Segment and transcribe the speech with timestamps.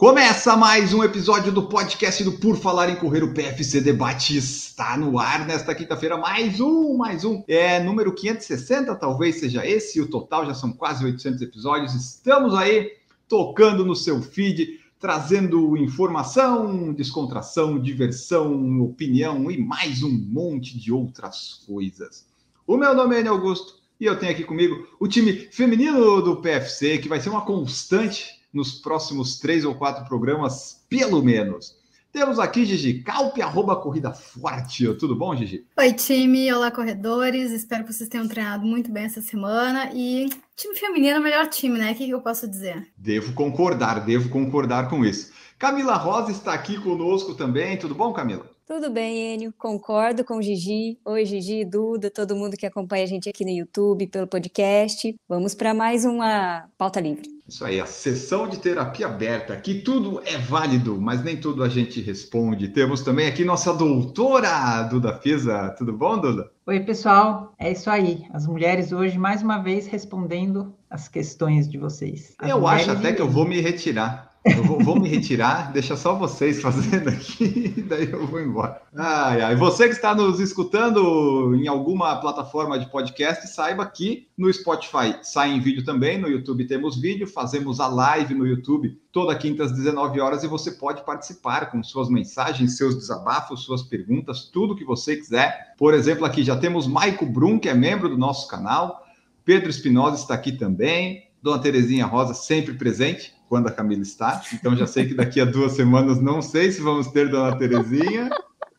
[0.00, 3.22] Começa mais um episódio do podcast do Por Falar em Correr.
[3.22, 6.16] O PFC Debate está no ar nesta quinta-feira.
[6.16, 7.44] Mais um, mais um.
[7.46, 10.00] É número 560, talvez seja esse.
[10.00, 11.94] O total já são quase 800 episódios.
[11.94, 12.92] Estamos aí
[13.28, 21.62] tocando no seu feed, trazendo informação, descontração, diversão, opinião e mais um monte de outras
[21.66, 22.24] coisas.
[22.66, 26.96] O meu nome é Augusto e eu tenho aqui comigo o time feminino do PFC,
[26.96, 31.78] que vai ser uma constante nos próximos três ou quatro programas, pelo menos.
[32.12, 34.92] Temos aqui Gigi Calpe, arroba Corrida Forte.
[34.94, 35.64] Tudo bom, Gigi?
[35.78, 36.52] Oi, time.
[36.52, 37.52] Olá, corredores.
[37.52, 39.92] Espero que vocês tenham treinado muito bem essa semana.
[39.94, 41.92] E time feminino é o melhor time, né?
[41.92, 42.88] O que eu posso dizer?
[42.96, 45.32] Devo concordar, devo concordar com isso.
[45.56, 47.78] Camila Rosa está aqui conosco também.
[47.78, 48.50] Tudo bom, Camila?
[48.66, 49.52] Tudo bem, Enio.
[49.58, 50.98] Concordo com o Gigi.
[51.04, 55.14] Oi, Gigi, Duda, todo mundo que acompanha a gente aqui no YouTube, pelo podcast.
[55.28, 57.28] Vamos para mais uma pauta livre.
[57.50, 59.52] Isso aí, a sessão de terapia aberta.
[59.52, 62.68] Aqui tudo é válido, mas nem tudo a gente responde.
[62.68, 65.74] Temos também aqui nossa doutora, Duda Fisa.
[65.76, 66.48] Tudo bom, Duda?
[66.64, 67.52] Oi, pessoal.
[67.58, 68.24] É isso aí.
[68.32, 72.36] As mulheres hoje, mais uma vez, respondendo as questões de vocês.
[72.38, 74.29] As eu acho até que eu vou me retirar.
[74.42, 78.80] Eu vou, vou me retirar, deixa só vocês fazendo aqui, daí eu vou embora.
[78.96, 79.56] Ai, ai.
[79.56, 85.50] Você que está nos escutando em alguma plataforma de podcast, saiba que no Spotify sai
[85.50, 89.72] em vídeo também, no YouTube temos vídeo, fazemos a live no YouTube toda quinta às
[89.72, 94.84] 19 horas e você pode participar com suas mensagens, seus desabafos, suas perguntas, tudo que
[94.84, 95.74] você quiser.
[95.76, 99.04] Por exemplo, aqui já temos Maico Brum, que é membro do nosso canal,
[99.44, 104.40] Pedro Espinosa está aqui também, Dona Terezinha Rosa sempre presente quando a Camila está.
[104.54, 108.30] Então já sei que daqui a duas semanas não sei se vamos ter Dona Terezinha.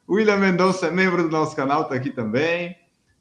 [0.10, 2.78] William Mendonça é membro do nosso canal, está aqui também.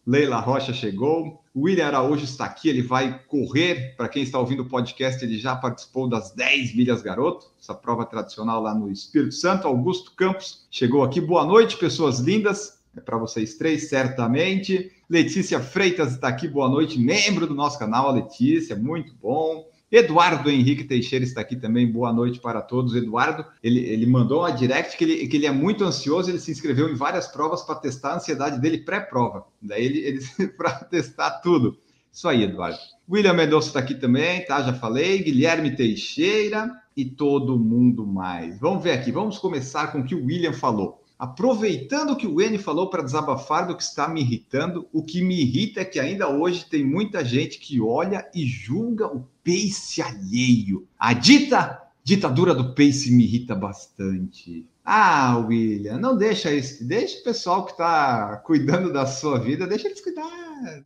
[0.06, 1.42] Leila Rocha chegou.
[1.54, 3.97] William Araújo está aqui, ele vai correr.
[3.97, 8.06] Para quem está ouvindo o podcast, ele já participou das 10 milhas garoto, essa prova
[8.06, 9.66] tradicional lá no Espírito Santo.
[9.66, 11.20] Augusto Campos chegou aqui.
[11.20, 12.78] Boa noite, pessoas lindas.
[12.97, 14.92] É para vocês três, certamente.
[15.08, 19.69] Letícia Freitas está aqui, boa noite, membro do nosso canal, a Letícia, muito bom.
[19.90, 22.94] Eduardo Henrique Teixeira está aqui também, boa noite para todos.
[22.94, 26.52] Eduardo, ele, ele mandou uma direct que ele, que ele é muito ansioso, ele se
[26.52, 29.46] inscreveu em várias provas para testar a ansiedade dele pré-prova.
[29.60, 30.20] Daí ele, ele
[30.56, 31.76] para testar tudo.
[32.12, 32.78] Isso aí, Eduardo.
[33.10, 34.62] William Mendonça está aqui também, tá?
[34.62, 35.22] Já falei.
[35.24, 38.60] Guilherme Teixeira e todo mundo mais.
[38.60, 40.99] Vamos ver aqui, vamos começar com o que o William falou.
[41.20, 45.38] Aproveitando que o N falou para desabafar do que está me irritando, o que me
[45.38, 50.88] irrita é que ainda hoje tem muita gente que olha e julga o pace alheio.
[50.98, 54.64] A dita ditadura do pace me irrita bastante.
[54.82, 56.82] Ah, William, não deixa isso.
[56.86, 60.25] Deixa o pessoal que está cuidando da sua vida, deixa eles cuidar.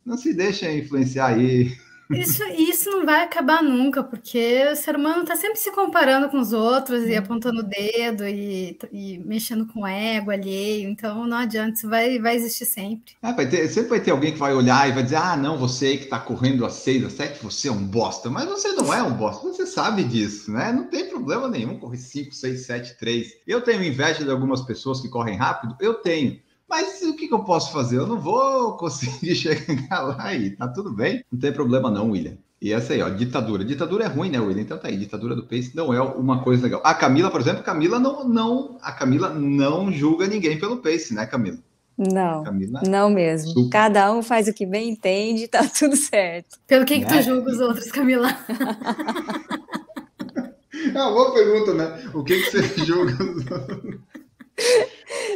[0.05, 1.71] Não se deixa influenciar aí.
[2.11, 6.39] Isso, isso não vai acabar nunca, porque o ser humano está sempre se comparando com
[6.39, 10.87] os outros e apontando o dedo e, e mexendo com ego alheio.
[10.89, 13.13] Então não adianta, isso vai, vai existir sempre.
[13.21, 15.57] Ah, vai ter- sempre vai ter alguém que vai olhar e vai dizer: ah, não,
[15.57, 18.29] você que está correndo às 6, às 7, você é um bosta.
[18.29, 20.71] Mas você não é um bosta, você sabe disso, né?
[20.71, 23.27] Não tem problema nenhum correr 5, 6, 7, 3.
[23.47, 26.39] Eu tenho inveja de algumas pessoas que correm rápido, eu tenho.
[26.67, 27.97] Mas o que, que eu posso fazer?
[27.97, 31.23] Eu não vou conseguir chegar lá e tá tudo bem.
[31.31, 32.37] Não tem problema, não, William.
[32.61, 33.63] E essa aí, ó, ditadura.
[33.63, 34.61] Ditadura é ruim, né, William?
[34.61, 36.81] Então tá aí, ditadura do pace não é uma coisa legal.
[36.83, 41.25] A Camila, por exemplo, Camila não, não, a Camila não julga ninguém pelo pace, né,
[41.25, 41.57] Camila?
[41.97, 43.51] Não, Camila não mesmo.
[43.51, 43.69] Super.
[43.69, 46.57] Cada um faz o que bem entende, tá tudo certo.
[46.67, 47.17] Pelo que, que Né?
[47.17, 48.27] tu julga os outros, Camila?
[50.93, 52.11] É uma boa pergunta, né?
[52.13, 53.13] O que, que você julga?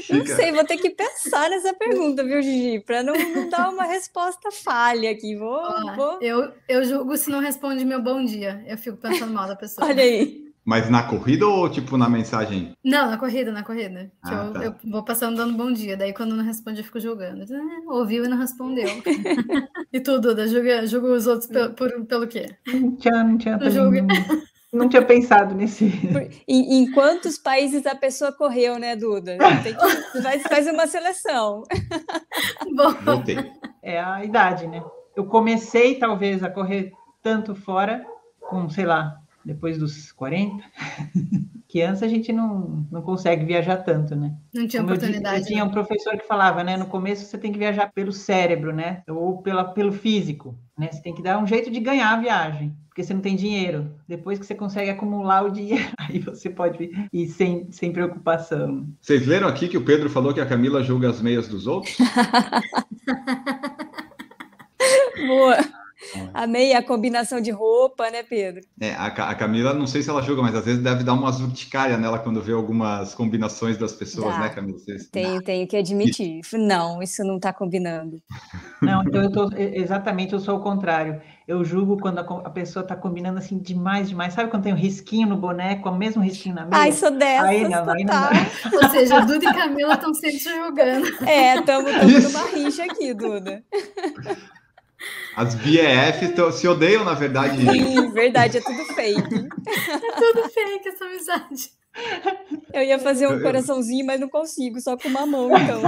[0.10, 2.80] Não sei, vou ter que pensar nessa pergunta, viu, Gigi?
[2.80, 5.36] Para não, não dar uma resposta falha aqui.
[5.36, 5.62] Vou,
[5.96, 6.18] vou.
[6.22, 8.64] eu, eu julgo se não responde meu bom dia.
[8.68, 9.88] Eu fico pensando mal da pessoa.
[9.88, 10.48] Olha aí.
[10.66, 12.74] Mas na corrida ou tipo na mensagem?
[12.84, 14.12] Não, na corrida, na corrida.
[14.24, 14.64] Que Ah, eu, tá.
[14.66, 15.98] eu vou passando dando bom dia.
[15.98, 17.44] Daí quando não responde, eu fico julgando.
[17.52, 18.88] Ah, ouviu e não respondeu.
[19.92, 22.56] e tu, Duda, julga, julga os outros pe- por, pelo quê?
[22.68, 24.06] Não tinha, não tinha, Não julga.
[24.72, 25.86] Não, tinha pensado nesse.
[26.48, 29.38] Em, em quantos países a pessoa correu, né, Duda?
[29.64, 31.64] Tem que, faz, faz uma seleção.
[32.76, 33.38] Bom, Voltei.
[33.82, 34.84] É a idade, né?
[35.16, 38.06] Eu comecei, talvez, a correr tanto fora,
[38.40, 40.64] com, sei lá, depois dos 40,
[41.68, 44.36] que antes a gente não, não consegue viajar tanto, né?
[44.54, 45.42] Não tinha Como eu disse, oportunidade.
[45.42, 46.78] Eu tinha um professor que falava, né?
[46.78, 49.04] No começo você tem que viajar pelo cérebro, né?
[49.08, 50.90] Ou pela, pelo físico, né?
[50.92, 53.92] Você tem que dar um jeito de ganhar a viagem, porque você não tem dinheiro.
[54.08, 58.88] Depois que você consegue acumular o dinheiro, aí você pode ir sem, sem preocupação.
[59.00, 61.98] Vocês leram aqui que o Pedro falou que a Camila julga as meias dos outros?
[65.28, 65.58] Boa.
[66.40, 68.62] Amei a combinação de roupa, né, Pedro?
[68.80, 71.42] É, a, a Camila, não sei se ela julga, mas às vezes deve dar umas
[71.42, 74.40] urticárias nela quando vê algumas combinações das pessoas, Dá.
[74.44, 74.78] né, Camila?
[74.80, 76.40] Vocês- Tenho, tenho que admitir.
[76.54, 78.22] Não, isso não tá combinando.
[78.82, 81.22] Não, então eu tô exatamente, eu sou o contrário.
[81.46, 84.34] Eu julgo quando a, a pessoa tá combinando assim demais, demais.
[84.34, 86.84] Sabe quando tem um risquinho no boneco, o mesmo risquinho na meia?
[86.84, 88.30] Ai, sou dessas, Aí não, aí não.
[88.82, 91.08] Ou seja, Duda e Camila estão sempre julgando.
[91.28, 91.92] É, estamos
[92.24, 93.62] numa rixa aqui, Duda.
[95.36, 97.58] As BEF tão- se odeiam, na verdade.
[97.62, 99.22] Sim, verdade, é tudo fake.
[100.20, 101.70] Tudo fake essa amizade.
[102.74, 105.82] Eu ia fazer um coraçãozinho, mas não consigo, só com uma mão, então.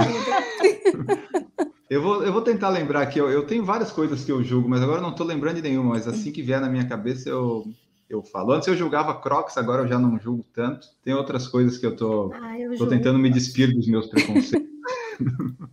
[1.90, 4.68] Eu vou, eu vou tentar lembrar aqui, eu, eu tenho várias coisas que eu julgo,
[4.68, 7.28] mas agora eu não estou lembrando de nenhuma, mas assim que vier na minha cabeça
[7.28, 7.66] eu,
[8.08, 8.52] eu falo.
[8.52, 10.88] Antes eu julgava Crocs, agora eu já não julgo tanto.
[11.04, 14.71] Tem outras coisas que eu tô, Ah, eu tô tentando me despir dos meus preconceitos.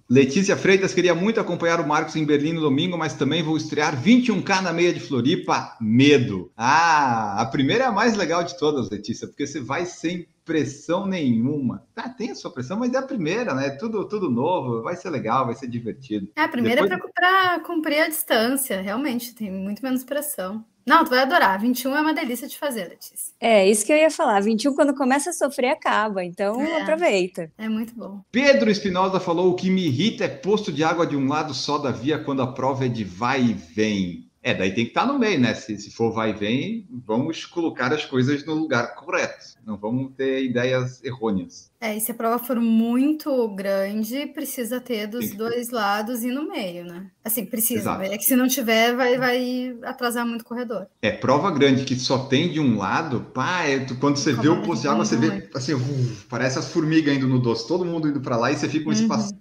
[0.09, 3.95] Letícia Freitas queria muito acompanhar o Marcos em Berlim no domingo, mas também vou estrear
[4.01, 5.77] 21K na meia de Floripa.
[5.79, 6.51] Medo.
[6.57, 11.05] Ah, a primeira é a mais legal de todas, Letícia, porque você vai sem pressão
[11.05, 11.83] nenhuma.
[11.93, 13.69] Tá, tem a sua pressão, mas é a primeira, né?
[13.69, 16.27] Tudo, tudo novo, vai ser legal, vai ser divertido.
[16.35, 20.65] É, a primeira Depois- é para cumprir a distância, realmente, tem muito menos pressão.
[20.89, 21.59] Não, tu vai adorar.
[21.59, 23.31] 21 é uma delícia de fazer, Letícia.
[23.39, 24.39] É, isso que eu ia falar.
[24.41, 26.23] 21, quando começa a sofrer, acaba.
[26.25, 26.81] Então, É.
[26.81, 27.51] aproveita.
[27.59, 28.21] É muito bom.
[28.31, 31.77] Pedro Espinosa falou: o que me irrita é posto de água de um lado só
[31.77, 34.28] da via quando a prova é de vai e vem.
[34.41, 35.53] É, daí tem que estar no meio, né?
[35.53, 39.59] Se, se for vai e vem, vamos colocar as coisas no lugar correto.
[39.65, 41.69] Não vamos ter ideias errôneas.
[41.81, 46.47] É, e se a prova for muito grande, precisa ter dos dois lados e no
[46.49, 47.11] meio, né?
[47.23, 47.81] Assim, precisa.
[47.81, 48.01] Exato.
[48.01, 50.87] É que se não tiver, vai, vai atrasar muito o corredor.
[51.01, 54.47] É prova grande que só tem de um lado, pá, é, tu- quando você vê
[54.47, 57.85] o posto de água, você vê assim, uf, parece as formigas indo no doce, todo
[57.85, 58.99] mundo indo para lá e você fica um Uhum.
[59.01, 59.33] espaço.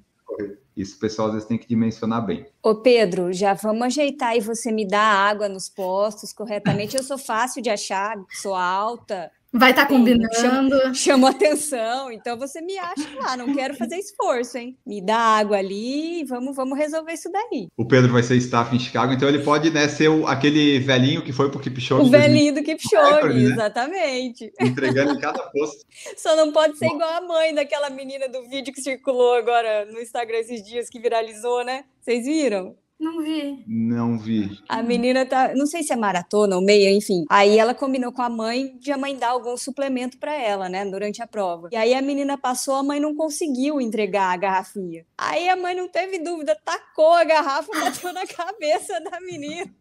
[0.79, 2.47] Isso o pessoal às vezes tem que dimensionar bem.
[2.63, 6.97] Ô, Pedro, já vamos ajeitar e você me dá água nos postos corretamente.
[6.97, 10.95] Eu sou fácil de achar, sou alta, Vai estar Sim, combinando.
[10.95, 13.35] chamo atenção, então você me acha lá.
[13.35, 14.77] Não quero fazer esforço, hein?
[14.87, 17.67] Me dá água ali e vamos, vamos resolver isso daí.
[17.77, 21.23] O Pedro vai ser staff em Chicago, então ele pode né, ser o- aquele velhinho
[21.23, 23.53] que foi pro Kipchoge, O velhinho do Kipchoge, recorde, né?
[23.53, 24.53] exatamente.
[24.61, 25.79] entregando em cada posto.
[26.19, 29.99] Só não pode ser igual a mãe daquela menina do vídeo que circulou agora no
[30.01, 31.85] Instagram esses dias, que viralizou, né?
[32.03, 32.77] Vocês viram?
[32.99, 33.65] Não vi.
[33.67, 34.59] Não vi.
[34.69, 37.25] A menina tá, não sei se é maratona ou meia, enfim.
[37.31, 40.85] Aí ela combinou com a mãe de a mãe dar algum suplemento para ela, né,
[40.85, 41.69] durante a prova.
[41.71, 45.07] E aí a menina passou, a mãe não conseguiu entregar a garrafinha.
[45.17, 49.73] Aí a mãe não teve dúvida, tacou a garrafa, bateu na cabeça da menina.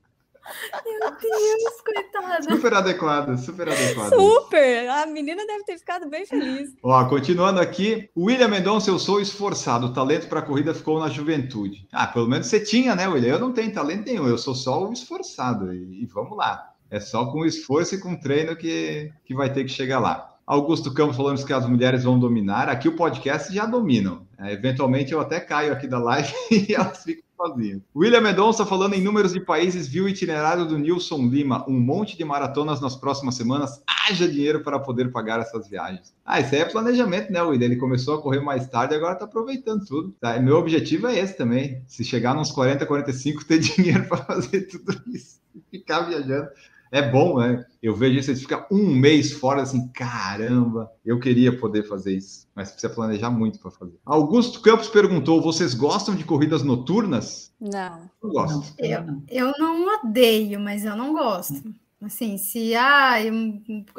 [0.85, 2.44] Meu Deus, coitada.
[2.44, 4.13] Super adequado, super adequado.
[4.13, 4.89] Super!
[4.89, 6.73] A menina deve ter ficado bem feliz.
[6.81, 9.88] Ó, continuando aqui, William Mendonça, eu sou esforçado.
[9.88, 11.88] O talento para a corrida ficou na juventude.
[11.91, 13.33] Ah, pelo menos você tinha, né, William?
[13.33, 15.73] Eu não tenho talento nenhum, eu sou só o esforçado.
[15.73, 16.73] E, e vamos lá.
[16.89, 20.33] É só com esforço e com treino que, que vai ter que chegar lá.
[20.47, 22.69] Augusto Campos falando que as mulheres vão dominar.
[22.69, 24.25] Aqui o podcast já dominam.
[24.39, 27.81] É, eventualmente eu até caio aqui da live e elas ficam sozinhas.
[27.95, 31.63] William Mendonça falando em números de países, viu o itinerário do Nilson Lima.
[31.70, 33.82] Um monte de maratonas nas próximas semanas.
[33.88, 36.13] Haja dinheiro para poder pagar essas viagens.
[36.25, 37.65] Ah, isso aí é planejamento, né, William?
[37.65, 40.15] Ele começou a correr mais tarde e agora está aproveitando tudo.
[40.20, 40.39] Tá?
[40.39, 41.82] Meu objetivo é esse também.
[41.88, 45.39] Se chegar nos 40, 45, ter dinheiro para fazer tudo isso.
[45.56, 46.50] E ficar viajando.
[46.91, 47.65] É bom, né?
[47.82, 52.48] Eu vejo isso, você fica um mês fora, assim, caramba, eu queria poder fazer isso,
[52.56, 53.96] mas precisa planejar muito para fazer.
[54.06, 57.51] Augusto Campos perguntou: vocês gostam de corridas noturnas?
[57.60, 58.10] Não.
[58.22, 58.74] Eu gosto.
[58.77, 59.24] Eu, não.
[59.29, 61.74] eu não odeio, mas eu não gosto.
[62.01, 63.34] Assim, se ah, eu-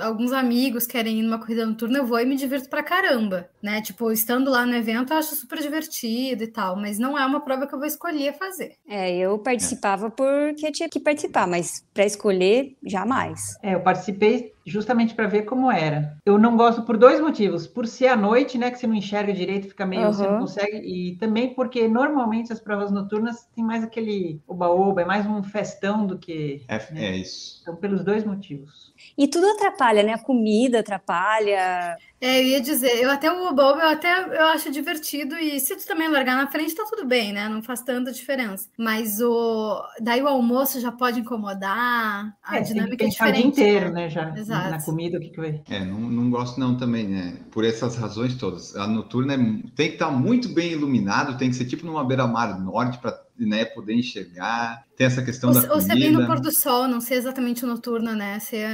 [0.01, 3.83] alguns amigos querem ir numa corrida noturna, eu vou e me divirto pra caramba, né?
[3.83, 7.41] Tipo, estando lá no evento, eu acho super divertido e tal, mas não é uma
[7.41, 8.75] prova que eu vou escolher fazer.
[8.89, 13.57] É, eu participava porque tinha que participar, mas para escolher, jamais.
[13.63, 16.17] É, eu participei justamente para ver como era.
[16.25, 17.67] Eu não gosto por dois motivos.
[17.67, 20.77] Por ser à noite, né, que você não enxerga direito, fica meio, você não consegue.
[20.79, 26.07] E também porque normalmente as provas noturnas tem mais aquele oba-oba, é mais um festão
[26.07, 26.63] do que.
[26.69, 27.59] É, é isso.
[27.63, 28.93] Então, pelos dois motivos.
[29.17, 30.13] E tudo atrapalha, né?
[30.15, 34.09] A comida atrapalha, É, eu ia dizer, eu até o Oboba, eu até
[34.41, 37.49] eu acho divertido, e se tu também largar na frente, tá tudo bem, né?
[37.49, 38.69] Não faz tanta diferença.
[38.77, 43.29] Mas o daí o almoço já pode incomodar, a É, dinâmica tem é que pensar
[43.29, 43.47] o dia diferente.
[43.47, 43.93] inteiro, né?
[43.93, 44.09] né?
[44.11, 44.69] Já Exato.
[44.69, 45.63] na comida, o que, que vai.
[45.69, 47.45] É, não, não gosto não também, né?
[47.53, 48.75] Por essas razões todas.
[48.77, 49.37] A noturna é-
[49.77, 53.13] tem que estar muito bem iluminado, tem que ser tipo numa beira-mar norte para
[53.47, 54.85] né, poder enxergar.
[54.97, 56.27] Tem essa questão Ou, da se- ou ser bem no comida.
[56.27, 58.39] pôr do sol, não ser exatamente noturna, né?
[58.41, 58.67] Ser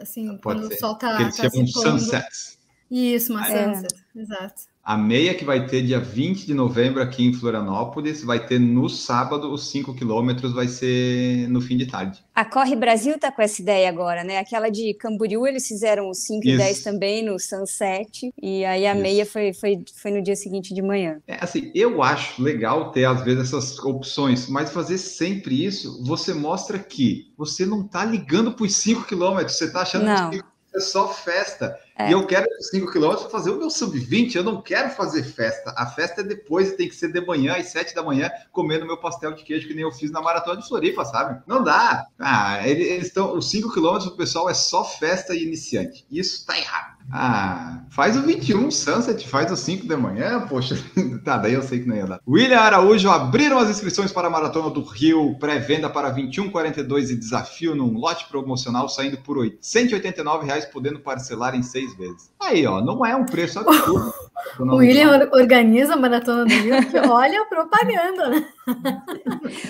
[0.00, 0.74] assim, Pode quando ser.
[0.74, 1.98] o sol tá, que eles tá chamam se pondo.
[2.00, 2.58] sunsets.
[2.90, 3.74] Isso, uma É.
[3.74, 4.54] sunset, exato.
[4.84, 8.88] A meia que vai ter dia 20 de novembro aqui em Florianópolis, vai ter no
[8.88, 12.24] sábado os 5 quilômetros, vai ser no fim de tarde.
[12.32, 14.38] A Corre Brasil tá com essa ideia agora, né?
[14.38, 16.58] Aquela de Camboriú, eles fizeram os 5 e Isso.
[16.58, 19.02] 10 também no Sunset, e aí a Isso.
[19.02, 21.18] meia foi, foi, foi no dia seguinte de manhã.
[21.26, 26.32] É assim, eu acho legal ter às vezes essas opções, mas fazer sempre isso, você
[26.32, 30.30] mostra que você não tá ligando para os 5 quilômetros, você tá achando Não.
[30.30, 30.40] que
[30.76, 31.78] é só festa.
[31.98, 32.08] É.
[32.08, 35.72] E eu quero os 5 quilômetros fazer o meu sub-20, eu não quero fazer festa.
[35.76, 38.98] A festa é depois, tem que ser de manhã, às 7 da manhã, comendo meu
[38.98, 41.42] pastel de queijo, que nem eu fiz na maratona de Floripa, sabe?
[41.46, 42.06] Não dá.
[42.18, 43.34] Ah, ele- eles estão.
[43.34, 46.06] Os 5 quilômetros, o pessoal é só festa e iniciante.
[46.10, 46.95] Isso tá errado.
[47.12, 50.76] Ah, faz o 21 Sunset, faz o 5 de manhã, poxa.
[51.24, 52.20] tá, daí eu sei que não ia dar.
[52.26, 57.74] William Araújo abriram as inscrições para a Maratona do Rio, pré-venda para 21,42 e desafio
[57.76, 62.30] num lote promocional saindo por 189 reais, podendo parcelar em seis vezes.
[62.40, 64.12] Aí, ó, não é um preço absurdo.
[64.60, 68.46] O William or- organiza a Maratona do Rio, que olha a propaganda, né?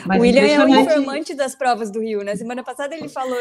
[0.07, 2.37] Mas o William é o informante das provas do Rio, né?
[2.37, 3.39] Semana passada ele falou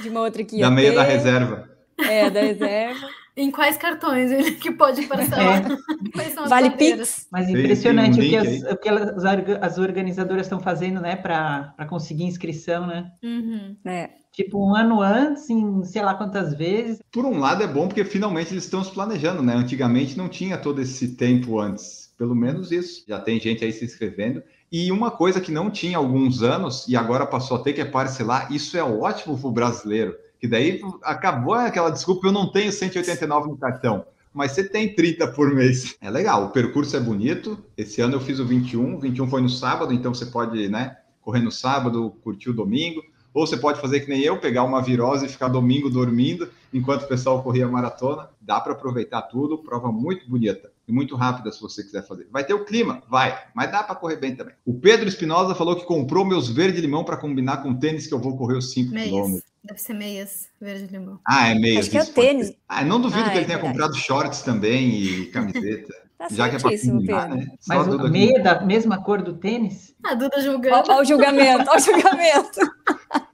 [0.00, 1.68] de uma outra que ia Da meia da ter, reserva.
[2.08, 3.08] É, da reserva.
[3.36, 5.62] Em quais cartões ele que pode parcelar?
[5.72, 6.48] É.
[6.48, 6.70] Vale?
[6.70, 7.26] Pix.
[7.30, 9.24] Mas Tem- tem impressionante um o que, as, o que as
[9.62, 13.10] as organizadoras estão fazendo, né, para conseguir inscrição, né?
[13.22, 13.76] Uhum.
[13.84, 14.10] É.
[14.32, 17.00] Tipo, um ano antes, em sei lá quantas vezes.
[17.10, 19.54] Por um lado é bom porque finalmente eles estão se planejando, né?
[19.54, 22.12] Antigamente não tinha todo esse tempo antes.
[22.16, 23.04] Pelo menos isso.
[23.08, 24.42] Já tem gente aí se inscrevendo.
[24.70, 27.80] E uma coisa que não tinha há alguns anos e agora passou a ter que
[27.80, 30.14] é parcelar, isso é ótimo para o brasileiro.
[30.40, 34.06] Que daí acabou aquela desculpa, eu não tenho 189 no cartão.
[34.32, 35.96] Mas você tem 30 por mês.
[36.00, 37.58] É legal, o percurso é bonito.
[37.76, 41.40] Esse ano eu fiz o 21, 21 foi no sábado, então você pode, né, correr
[41.40, 43.02] no sábado, curtir o domingo.
[43.34, 47.02] Ou você pode fazer que nem eu, pegar uma virose e ficar domingo dormindo enquanto
[47.02, 48.30] o pessoal corria a maratona.
[48.40, 52.26] Dá para aproveitar tudo, prova muito bonita e muito rápida se você quiser fazer.
[52.30, 53.02] Vai ter o clima?
[53.08, 54.54] Vai, mas dá para correr bem também.
[54.66, 58.12] O Pedro Espinosa falou que comprou meus verde limão para combinar com o tênis que
[58.14, 59.08] eu vou correr os 5 Meias.
[59.08, 59.50] quilômetros.
[59.62, 61.20] Deve ser meias, verde limão.
[61.26, 61.78] Ah, é meio.
[61.78, 62.52] Acho que é o tênis.
[62.68, 63.78] Ah, não duvido Ah, que é ele tenha verdade.
[63.78, 65.94] comprado shorts também e camiseta.
[66.20, 67.46] Tá já que é para certíssimo, combinar, né?
[67.58, 69.94] Só Mas o Duda meia da mesma cor do tênis?
[70.04, 72.60] A Duda Olha julgando, o julgamento, olha o julgamento.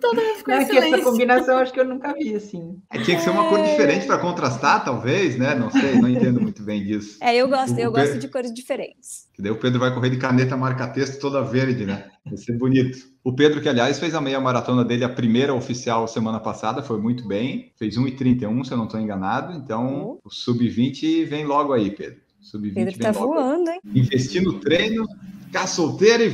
[0.00, 2.78] todo mundo ficou Não, é que essa combinação eu acho que eu nunca vi, assim.
[2.92, 5.54] É, tinha que ser uma cor diferente para contrastar, talvez, né?
[5.54, 7.18] Não sei, não entendo muito bem disso.
[7.22, 9.28] É, eu gosto, eu O gosto Pedro- de cores diferentes.
[9.34, 12.06] Que daí o Pedro vai correr de caneta marca-texto toda verde, né?
[12.26, 12.98] Vai ser bonito.
[13.24, 17.00] O Pedro, que aliás fez a meia maratona dele, a primeira oficial semana passada, foi
[17.00, 17.72] muito bem.
[17.78, 19.52] Fez 1,31, se eu não estou enganado.
[19.56, 22.20] Então, o sub-20 vem logo aí, Pedro.
[22.40, 23.34] Sub-20 Pedro vem tá logo.
[23.34, 23.80] voando, hein?
[23.94, 25.06] Investir no treino,
[25.50, 26.30] ficar solteiro e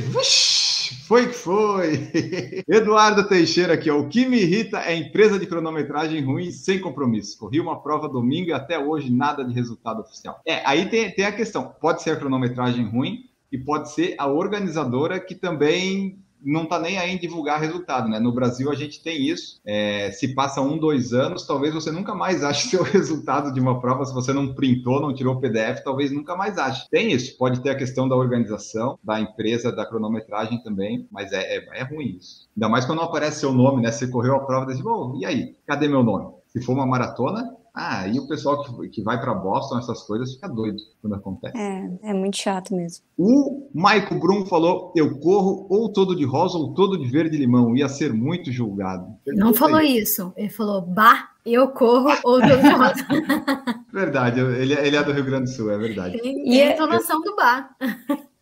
[1.07, 2.11] foi que foi.
[2.69, 3.97] Eduardo Teixeira aqui, ó.
[3.97, 7.37] O que me irrita é empresa de cronometragem ruim sem compromisso.
[7.39, 10.39] Corri uma prova domingo e até hoje nada de resultado oficial.
[10.45, 11.73] É, aí tem, tem a questão.
[11.81, 16.97] Pode ser a cronometragem ruim e pode ser a organizadora que também não está nem
[16.97, 18.19] aí em divulgar resultado, né?
[18.19, 19.59] No Brasil a gente tem isso.
[19.65, 23.79] É, se passa um, dois anos, talvez você nunca mais ache seu resultado de uma
[23.79, 24.05] prova.
[24.05, 26.87] Se você não printou, não tirou o PDF, talvez nunca mais ache.
[26.89, 27.37] Tem isso.
[27.37, 31.83] Pode ter a questão da organização, da empresa, da cronometragem também, mas é, é, é
[31.83, 32.47] ruim isso.
[32.55, 33.91] Ainda mais quando não aparece seu nome, né?
[33.91, 34.83] Você correu a prova e diz,
[35.19, 35.55] e aí?
[35.65, 36.37] Cadê meu nome?
[36.47, 40.33] Se for uma maratona, ah, e o pessoal que, que vai para Boston, essas coisas,
[40.33, 41.55] fica doido quando acontece.
[41.55, 43.05] É, é muito chato mesmo.
[43.15, 47.77] O Maico Brum falou: eu corro ou todo de rosa ou todo de verde limão.
[47.77, 49.05] Ia ser muito julgado.
[49.27, 50.33] Não falou isso.
[50.35, 53.05] Ele falou, bah, eu corro ou todo de rosa.
[53.93, 56.19] Verdade, ele, ele é do Rio Grande do Sul, é verdade.
[56.19, 57.75] Tem, E tem é- a entonação do bar.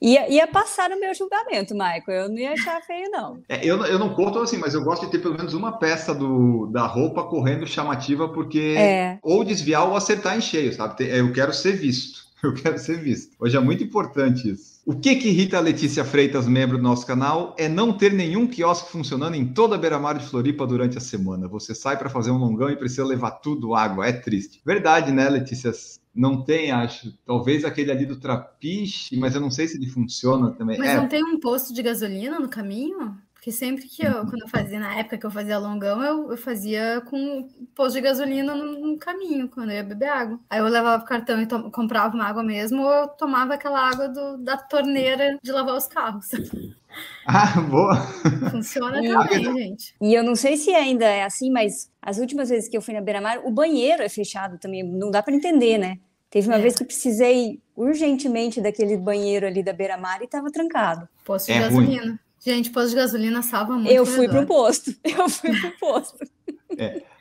[0.02, 2.24] Ia, ia passar no meu julgamento, Michael.
[2.24, 3.40] Eu não ia achar feio, não.
[3.50, 6.14] É, eu, eu não conto assim, mas eu gosto de ter pelo menos uma peça
[6.14, 9.20] do, da roupa correndo chamativa, porque É.
[9.24, 10.98] ou desviar ou acertar em cheio, sabe?
[10.98, 12.26] Tem- Eu quero ser visto.
[12.44, 13.36] Eu quero ser visto.
[13.40, 14.76] Hoje é muito importante isso.
[14.86, 18.46] O que, que irrita a Letícia Freitas, membro do nosso canal, é não ter nenhum
[18.46, 21.48] quiosque funcionando em toda a beira-mar de Floripa durante a semana.
[21.48, 24.06] Você sai para fazer um longão e precisa levar tudo água.
[24.06, 24.62] É triste.
[24.64, 25.72] Verdade, né, Letícia?
[26.16, 27.14] Não tem, acho.
[27.26, 30.78] Talvez aquele ali do Trapiche, mas eu não sei se ele funciona também.
[30.78, 33.18] Mas é, não tem um posto de gasolina no caminho?
[33.34, 36.38] Porque sempre que eu, quando eu fazia, na época que eu fazia longão, eu, eu
[36.38, 40.40] fazia com posto de gasolina no, no caminho, quando eu ia beber água.
[40.50, 43.88] Aí eu levava o cartão e to- comprava uma água mesmo, ou eu tomava aquela
[43.88, 46.28] água do- da torneira de lavar os carros.
[47.28, 47.96] Ah, boa.
[48.52, 49.96] Funciona E- também, gente.
[50.02, 52.94] E eu não sei se ainda é assim, mas as últimas vezes que eu fui
[52.94, 54.84] na beira-mar, o banheiro é fechado também.
[54.84, 55.98] Não dá para entender, né?
[56.36, 56.62] Teve uma É.
[56.62, 61.08] vez que precisei urgentemente daquele banheiro ali da beira-mar e estava trancado.
[61.24, 61.86] Posto de É ruim.
[61.88, 62.20] gasolina.
[62.46, 63.90] Gente, posto de gasolina salva muito.
[63.90, 64.46] eu fui corredor.
[64.46, 64.94] pro posto.
[65.06, 66.18] Eu fui pro posto.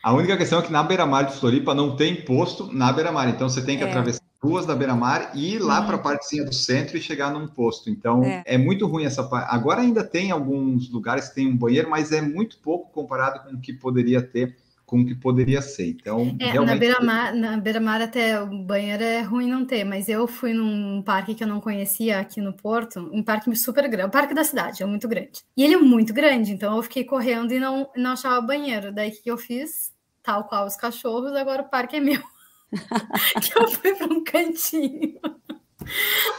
[0.02, 3.28] A única questão é que na beira-mar de Floripa não tem posto na beira-mar.
[3.28, 3.88] Então você tem que É.
[3.88, 5.86] atravessar ruas da beira-mar e ir lá Uhum.
[5.86, 7.88] para a partezinha do centro e chegar num posto.
[7.88, 8.58] Então é, É.
[8.58, 9.46] muito ruim essa parte.
[9.54, 13.54] Agora ainda tem alguns lugares que tem um banheiro, mas é muito pouco comparado com
[13.56, 14.56] o que poderia ter,
[14.94, 15.88] com o que poderia ser.
[15.88, 16.78] Então, É, na realmente.
[16.78, 21.34] beira-mar, na beira-mar até o banheiro é ruim não ter, mas eu fui num parque
[21.34, 24.84] que eu não conhecia aqui no Porto, um parque super grande, o parque da cidade,
[24.84, 25.42] é muito grande.
[25.56, 28.92] E ele é muito grande, então eu fiquei correndo e não, não achava banheiro.
[28.94, 29.92] Daí o que eu fiz?
[30.22, 32.22] Tal qual os cachorros, agora o parque é meu.
[33.42, 35.18] que eu fui para um cantinho.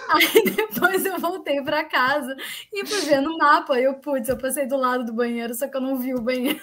[0.10, 2.36] Aí depois eu voltei para casa
[2.74, 3.78] e fui ver no mapa.
[3.80, 6.62] Eu, putz, eu passei do lado do banheiro, só que eu não vi o banheiro.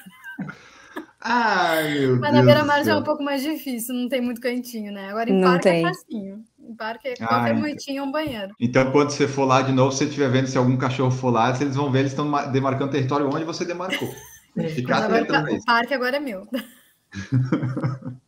[1.24, 4.40] Ai, meu Mas Deus na beira-mar já é um pouco mais difícil, não tem muito
[4.40, 5.08] cantinho, né?
[5.10, 5.86] Agora em Não parque tem.
[5.86, 6.44] é facinho.
[6.58, 7.60] Em parque, Ah, qualquer então.
[7.60, 8.52] moitinho é um banheiro.
[8.58, 11.30] Então, quando você for lá de novo, se você estiver vendo se algum cachorro for
[11.30, 14.08] lá, eles vão ver, eles estão ma- demarcando território onde você demarcou.
[14.54, 14.68] É.
[14.68, 16.46] Ficar agora atento a o parque agora é meu.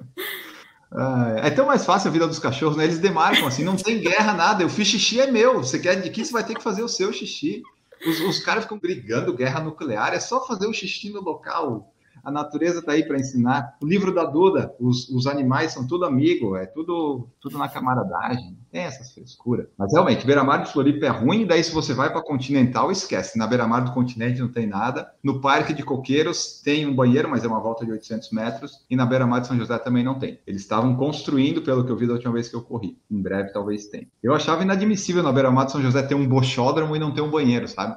[1.45, 2.85] É tão mais fácil a vida dos cachorros, né?
[2.85, 4.63] Eles demarcam assim, não tem guerra, nada.
[4.63, 5.57] Eu fiz xixi é meu.
[5.59, 7.63] Você quer de que você vai ter que fazer o seu xixi.
[8.07, 11.93] Os, os caras ficam brigando, guerra nuclear, é só fazer o xixi no local.
[12.25, 13.77] A natureza tá aí para ensinar.
[13.83, 18.57] O livro da Duda, os, os animais são tudo amigo, é tudo, tudo na camaradagem.
[18.71, 19.69] Tem essas frescuras.
[19.79, 23.39] Mas realmente, beira-mar de Floripa é ruim, daí se você vai para Continental, esquece.
[23.39, 25.13] Na beira-mar do continente não tem nada.
[25.23, 28.85] No Parque de Coqueiros tem um banheiro, mas é uma volta de 800 metros.
[28.91, 30.41] E na beira-mar de São José também não tem.
[30.47, 32.99] Eles estavam construindo, pelo que eu vi da última vez que eu corri.
[33.11, 34.09] Em breve talvez tenha.
[34.23, 37.31] Eu achava inadmissível na beira-mar de São José ter um bochódromo e não ter um
[37.31, 37.97] banheiro, sabe?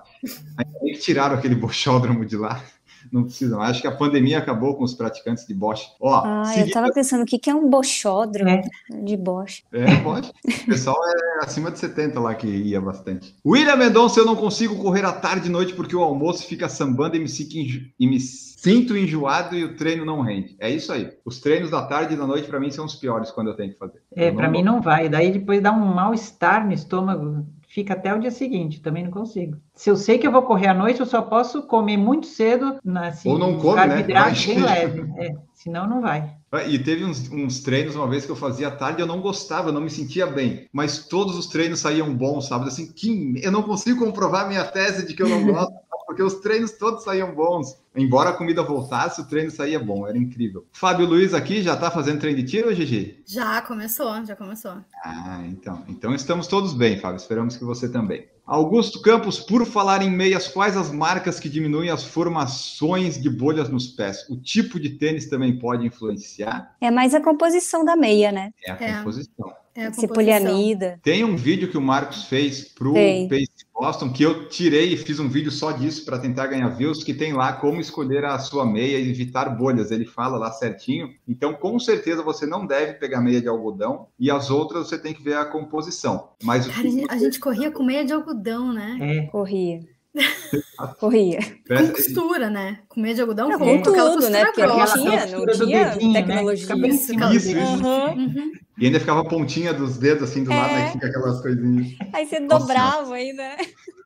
[0.81, 2.61] Que tiraram aquele bochódromo de lá.
[3.11, 3.61] Não precisam.
[3.61, 5.87] Acho que a pandemia acabou com os praticantes de boche.
[5.99, 8.61] Ó, Ah, eu seguindo- tava pensando, o que, que é um bochódromo É.
[9.03, 9.63] de boche?
[9.71, 10.29] É, pode.
[10.29, 10.97] O pessoal
[11.41, 13.35] é acima de 70 lá que ia bastante.
[13.45, 17.15] William Mendonça, eu não consigo correr à tarde e noite porque o almoço fica sambando
[17.15, 20.55] e me, enjo- e me sinto enjoado e o treino não rende.
[20.59, 21.11] É isso aí.
[21.23, 23.71] Os treinos da tarde e da noite, para mim, são os piores quando eu tenho
[23.73, 24.01] que fazer.
[24.15, 25.07] É, para mim não vai.
[25.09, 29.57] Daí depois dá um mal-estar no estômago, fica até o dia seguinte, também não consigo.
[29.75, 32.79] Se eu sei que eu vou correr à noite, eu só posso comer muito cedo,
[32.83, 33.87] na- assim, Ou não come, né?
[33.87, 34.45] carboidrato Vai.
[34.45, 35.13] bem leve.
[35.17, 36.35] É, senão não vai.
[36.69, 39.67] E teve uns, uns treinos uma vez que eu fazia à tarde, eu não gostava,
[39.69, 40.67] eu não me sentia bem.
[40.71, 42.67] Mas todos os treinos saíam bons, sabe?
[42.67, 45.73] Assim, que eu não consigo comprovar minha tese de que eu não gosto,
[46.07, 47.75] porque os treinos todos saíam bons.
[47.95, 50.65] Embora a comida voltasse, o treino saía bom, era incrível.
[50.71, 53.21] Fábio Luiz aqui já tá fazendo treino de tiro, Gigi?
[53.25, 54.77] Já começou, já começou.
[55.03, 55.83] Ah, então.
[55.89, 57.17] Então estamos todos bem, Fábio.
[57.17, 58.25] Esperamos que você também.
[58.45, 63.67] Augusto Campos, por falar em meias, quais as marcas que diminuem as formações de bolhas
[63.67, 64.25] nos pés?
[64.29, 66.75] O tipo de tênis também pode influenciar?
[66.79, 68.51] É mais a composição da meia, né?
[68.65, 68.97] É a É.
[68.99, 69.51] composição.
[69.75, 70.07] É a composição.
[70.15, 70.99] poliamida.
[71.03, 73.27] Tem um vídeo que o Marcos fez pro Tem.
[73.27, 77.03] Pace Boston, que eu tirei e fiz um vídeo só disso para tentar ganhar views,
[77.03, 79.91] que tem lá como escolher a sua meia e evitar bolhas.
[79.91, 81.09] Ele fala lá certinho.
[81.27, 85.13] Então, com certeza, você não deve pegar meia de algodão e as outras você tem
[85.13, 86.29] que ver a composição.
[86.41, 88.97] Mas Cara, a gente- a gente corria com meia de algodão, né?
[88.99, 89.81] É, Corria.
[90.99, 91.39] Corria.
[91.67, 92.79] Com costura, né?
[92.87, 94.45] Com meia de algodão, Não, com, tudo, né?
[94.45, 96.21] Porque não tinha, costura não do tinha dedinho, né?
[96.21, 96.75] tecnologia.
[96.75, 97.11] Em Isso,
[97.51, 97.57] Isso.
[97.57, 98.13] Aham.
[98.15, 98.51] Uhum.
[98.79, 100.91] E ainda ficava a pontinha dos dedos assim do lado, né?
[100.91, 101.87] Fica aquelas coisinhas.
[102.13, 102.59] Aí você Nossa.
[102.59, 103.57] dobrava aí, né?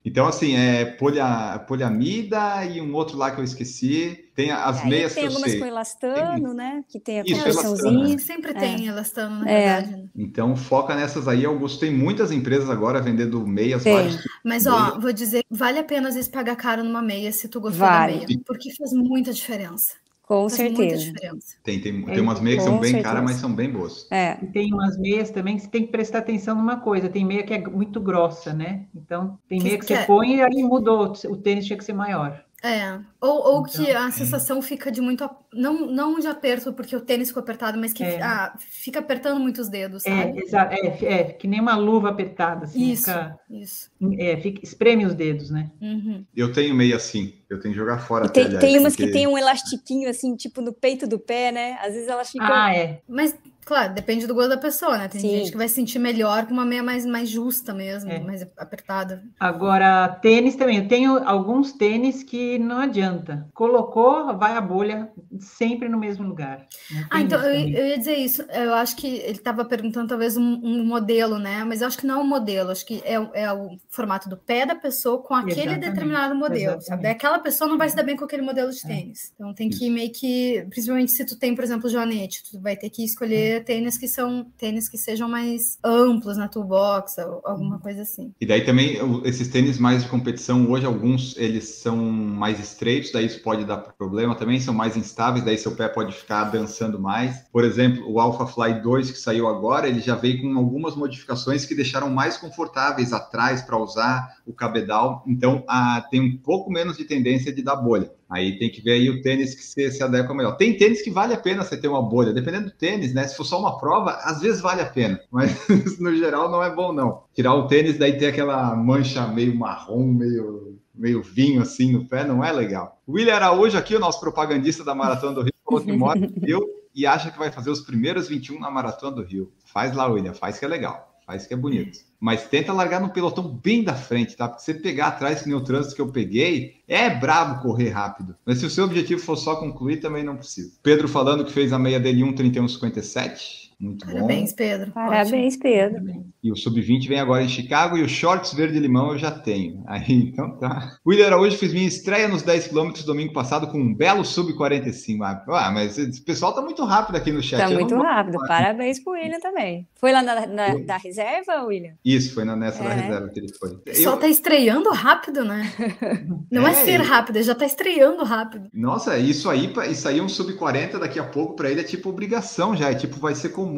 [0.03, 4.30] Então, assim, é polia, poliamida e um outro lá que eu esqueci.
[4.41, 5.59] Tem as Aí meias tem que eu algumas sei.
[5.59, 6.83] com elastano, né?
[6.87, 8.19] Que tem a Isso, elastano.
[8.19, 9.75] Sempre tem elastano, na É.
[9.81, 10.01] verdade.
[10.01, 10.09] né?
[10.15, 11.45] Então, foca nessas aí.
[11.45, 13.83] Augusto, tem muitas empresas agora vendendo meias.
[13.83, 14.09] Tem.
[14.09, 17.47] tipos Mas, ó, vou dizer, vale a pena às vezes pagar caro numa meia se
[17.47, 18.19] tu gostou Vale.
[18.21, 18.39] da meia.
[18.45, 19.93] Porque faz muita diferença.
[20.23, 21.11] Com Faz muita certeza.
[21.11, 21.55] diferença.
[21.61, 24.07] Tem, tem, É, tem umas meias que são bem caras, mas são bem boas.
[24.09, 24.37] É.
[24.41, 27.09] E tem umas meias também que você tem que prestar atenção numa coisa.
[27.09, 28.85] Tem meia que é muito grossa, né?
[28.95, 31.11] Então, tem meia que que você é- põe e aí mudou.
[31.27, 32.41] O tênis tinha que ser maior.
[32.63, 32.99] É.
[33.19, 35.27] Ou, ou que Então, a sensação fica de muito.
[35.51, 38.21] Não, não de aperto, porque o tênis ficou apertado, mas que É.
[38.21, 40.75] ah, fica apertando muito os dedos, É, sabe?
[40.77, 42.65] é, é, que nem uma luva apertada.
[42.65, 43.05] Assim, Isso.
[43.05, 43.89] Fica, Isso.
[44.19, 45.71] é, fica- espreme os dedos, né?
[45.81, 46.23] Uhum.
[46.35, 47.33] Eu tenho meia assim.
[47.49, 50.09] Eu tenho que jogar fora tem, até, aliás, tem umas que porque- tem um elastiquinho
[50.09, 51.77] assim, tipo no peito do pé, né?
[51.81, 52.47] Às vezes elas ficam.
[52.47, 53.01] Ah, é.
[53.09, 55.07] Mas Claro, depende do gosto da pessoa, né?
[55.07, 55.29] Tem Sim.
[55.29, 58.19] gente que vai se sentir melhor com uma meia mais, mais justa mesmo, É.
[58.19, 59.23] mais apertada.
[59.39, 60.77] Agora, tênis também.
[60.79, 63.47] Eu tenho alguns tênis que não adianta.
[63.53, 66.65] Colocou, vai a bolha sempre no mesmo lugar.
[67.09, 68.41] Ah, então eu, eu ia dizer isso.
[68.51, 71.63] Eu acho que ele estava perguntando talvez um, um modelo, né?
[71.63, 74.27] Mas eu acho que não é um modelo, acho que é, o- é o formato
[74.27, 76.77] do pé da pessoa com aquele Exatamente, determinado modelo, sabe?
[76.83, 77.11] exatamente.
[77.11, 78.87] Aquela pessoa não vai se dar bem com aquele modelo de É.
[78.87, 79.31] tênis.
[79.35, 82.89] Então tem que meio que, principalmente se tu tem, por exemplo, joanete, tu vai ter
[82.89, 88.03] que escolher tênis que são tênis que sejam mais amplos na toolbox ou alguma coisa
[88.03, 88.33] assim.
[88.39, 93.25] E daí também esses tênis mais de competição, hoje alguns eles são mais estreitos, daí
[93.25, 97.43] isso pode dar problema também, são mais instáveis, daí seu pé pode ficar dançando mais.
[97.51, 101.65] Por exemplo, o Alpha Fly 2 que saiu agora, ele já veio com algumas modificações
[101.65, 106.97] que deixaram mais confortáveis atrás para usar o cabedal, então ah, tem um pouco menos
[106.97, 108.11] de tendência de dar bolha.
[108.31, 110.55] Aí tem que ver aí o tênis que se, se adequa melhor.
[110.55, 113.27] Tem tênis que vale a pena você ter uma bolha, dependendo do tênis, né?
[113.27, 115.67] Se for só uma prova, às vezes vale a pena, mas
[115.99, 117.23] no geral não é bom não.
[117.33, 122.23] Tirar o tênis daí ter aquela mancha meio marrom, meio meio vinho assim no pé,
[122.23, 123.01] não é legal.
[123.07, 126.61] William Araújo aqui, o nosso propagandista da Maratona do Rio, falou que mora Rio
[126.93, 129.51] e acha que vai fazer os primeiros 21 na Maratona do Rio.
[129.65, 131.99] Faz lá, William, faz que é legal, faz que é bonito.
[132.21, 134.47] Mas tenta largar no pelotão bem da frente, tá?
[134.47, 138.35] Porque você pegar atrás, que nem o trânsito que eu peguei, é brabo correr rápido.
[138.45, 140.73] Mas se o seu objetivo for só concluir, também não precisa.
[140.83, 143.70] Pedro falando que fez a meia dele 1,31,57.
[143.81, 144.55] Muito Parabéns, bom.
[144.57, 144.91] Pedro.
[144.91, 146.31] Parabéns, Pedro.
[146.43, 149.83] E o sub-20 vem agora em Chicago e o shorts verde-limão eu já tenho.
[149.89, 150.97] Aí, então tá.
[151.03, 155.17] O William Araújo fez minha estreia nos 10 km domingo passado com um belo sub-45.
[155.49, 157.59] Ah, mas esse pessoal tá muito rápido aqui no chat.
[157.59, 158.37] Tá eu muito rápido.
[158.47, 159.87] Parabéns pro William também.
[159.99, 161.93] Foi lá na, na- da reserva, William?
[162.05, 162.93] Isso, foi na, nessa da É.
[162.95, 163.71] reserva que ele foi.
[163.71, 165.71] O pessoal Eu- tá estreando rápido, né?
[166.51, 168.67] Não é, É, ser rápido, ele já tá estreando rápido.
[168.73, 172.09] Nossa, isso aí, isso aí é um sub-40 daqui a pouco para ele é tipo
[172.09, 173.70] obrigação já, é tipo, vai ser comum.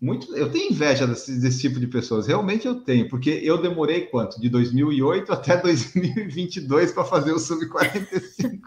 [0.00, 4.02] Muito, eu tenho inveja desse, desse tipo de pessoas, realmente eu tenho, porque eu demorei
[4.02, 4.40] quanto?
[4.40, 8.60] De 2008 até 2022 para fazer o sub-45.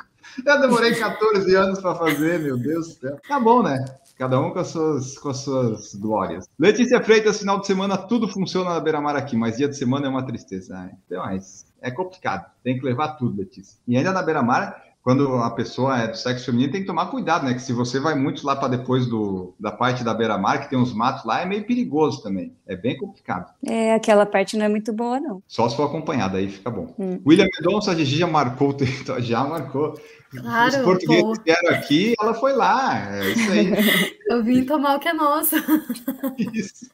[0.46, 3.18] Eu demorei 14 anos para fazer, meu Deus do céu.
[3.28, 3.84] Tá bom, né?
[4.18, 6.46] Cada um com as suas, com as suas glórias.
[6.58, 10.10] Letícia Freitas, final de semana tudo funciona na Beira-Mar aqui, mas dia de semana é
[10.10, 10.76] uma tristeza.
[10.78, 11.40] Ah, Então, é,
[11.82, 12.46] é complicado.
[12.64, 13.80] Tem que levar tudo, Letícia.
[13.88, 17.46] E ainda na Beira-Mar, quando a pessoa é do sexo feminino, tem que tomar cuidado,
[17.46, 17.54] né?
[17.54, 20.78] Que se você vai muito lá para depois do, da parte da beira-mar, que tem
[20.78, 22.56] uns matos lá, é meio perigoso também.
[22.68, 23.52] É bem complicado.
[23.66, 25.42] É, aquela parte não é muito boa, não.
[25.48, 26.94] Só se for acompanhado, aí fica bom.
[27.00, 27.20] Hum.
[27.26, 30.00] William Mendonça, a Gigi já marcou o território, já marcou.
[30.30, 31.44] Claro, Os portugueses pô.
[31.44, 33.16] vieram aqui, ela foi lá.
[33.16, 34.18] É isso aí.
[34.30, 35.56] Eu vim tomar o que é nosso.
[36.54, 36.90] Isso.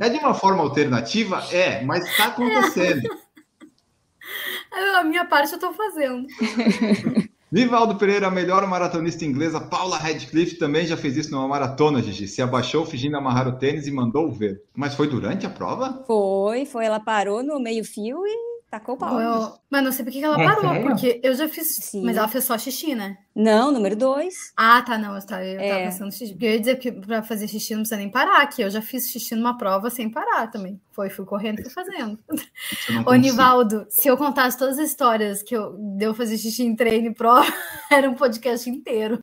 [0.00, 1.42] É de uma forma alternativa?
[1.52, 3.02] É, mas está acontecendo.
[4.96, 6.26] A minha parte eu tô fazendo.
[7.52, 12.26] Vivaldo Pereira, a melhor maratonista inglesa, Paula Radcliffe também já fez isso numa maratona, Gigi.
[12.26, 14.62] Se abaixou fingindo amarrar o tênis e mandou ver.
[14.74, 16.02] Mas foi durante a prova?
[16.06, 16.86] Foi, foi.
[16.86, 19.20] Ela parou no meio-fio e tacou o pau.
[19.20, 20.86] Eu- Mas não sei por que ela É parou, sério?
[20.88, 21.66] porque eu já fiz.
[21.76, 22.02] Sim.
[22.02, 23.18] Mas ela fez só xixi, né?
[23.36, 24.34] Não, número dois.
[24.56, 25.84] Ah, tá, não, eu tava, eu tava É.
[25.84, 26.32] pensando xixi.
[26.32, 28.80] Porque eu ia dizer que pra fazer xixi não precisa nem parar, que eu já
[28.80, 30.80] fiz xixi numa prova sem parar também.
[30.94, 32.18] Foi, fui correndo e fui fazendo.
[32.70, 33.22] Isso eu não Ô, consigo.
[33.24, 37.14] Nivaldo, se eu contasse todas as histórias que eu deu fazer xixi em treino e
[37.14, 37.46] prova,
[37.90, 39.18] era um podcast inteiro.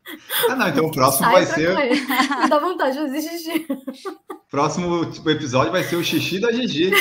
[0.50, 1.74] Ah, não, então o próximo Sai vai ser.
[1.76, 2.42] correr.
[2.42, 3.68] Me dá vontade de fazer xixi.
[4.50, 6.92] Próximo tipo, episódio vai ser o xixi da Gigi.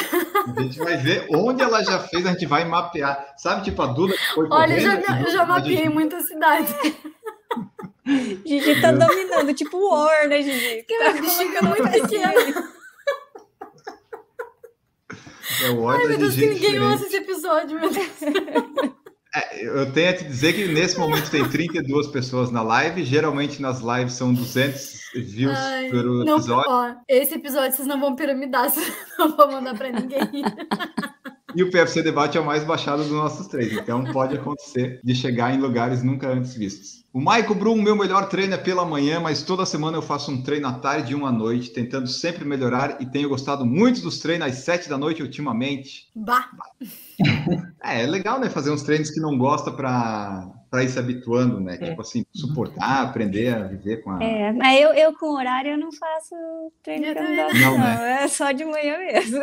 [0.54, 3.32] A gente vai ver onde ela já fez, a gente vai mapear.
[3.38, 6.20] Sabe, tipo, a Duda que foi Olha, eu já, correndo, eu já mapeei Gigi- muita
[6.20, 6.74] cidade.
[8.44, 10.76] Gigi tá dominando, tipo War, né, Gigi?
[10.86, 12.72] Porque a bexiga é muito pequena.
[15.62, 16.92] É o Ai, ódio meu da Deus, que Gigi ninguém diferente.
[16.92, 18.08] ouça esse episódio, meu Deus.
[19.34, 23.04] É, eu tenho a te dizer que nesse momento tem 32 pessoas na live.
[23.04, 26.70] Geralmente nas lives são 200 views Ai, por não, episódio.
[26.70, 30.20] ó, esse episódio vocês não vão piramidar, vocês não vão mandar pra ninguém.
[31.54, 33.72] E o PFC Debate é o mais baixado dos nossos três.
[33.72, 36.98] Então pode acontecer de chegar em lugares nunca antes vistos.
[37.12, 40.42] O Maico Brum, meu melhor treino é pela manhã, mas toda semana eu faço um
[40.42, 44.18] treino à tarde e um à noite, tentando sempre melhorar e tenho gostado muito dos
[44.18, 46.08] treinos às 7 da noite ultimamente.
[46.14, 46.50] Bah,
[47.82, 48.50] É, é legal, né?
[48.50, 51.78] Fazer uns treinos que não gosta para para ir se habituando, né?
[51.80, 51.88] É.
[51.88, 54.22] Tipo assim, suportar, aprender a viver com a.
[54.22, 56.34] É, mas eu, eu com horário eu não faço
[56.82, 57.78] treino Eu não gosto, não.
[57.78, 57.78] não.
[57.78, 59.40] Não, É só de manhã mesmo.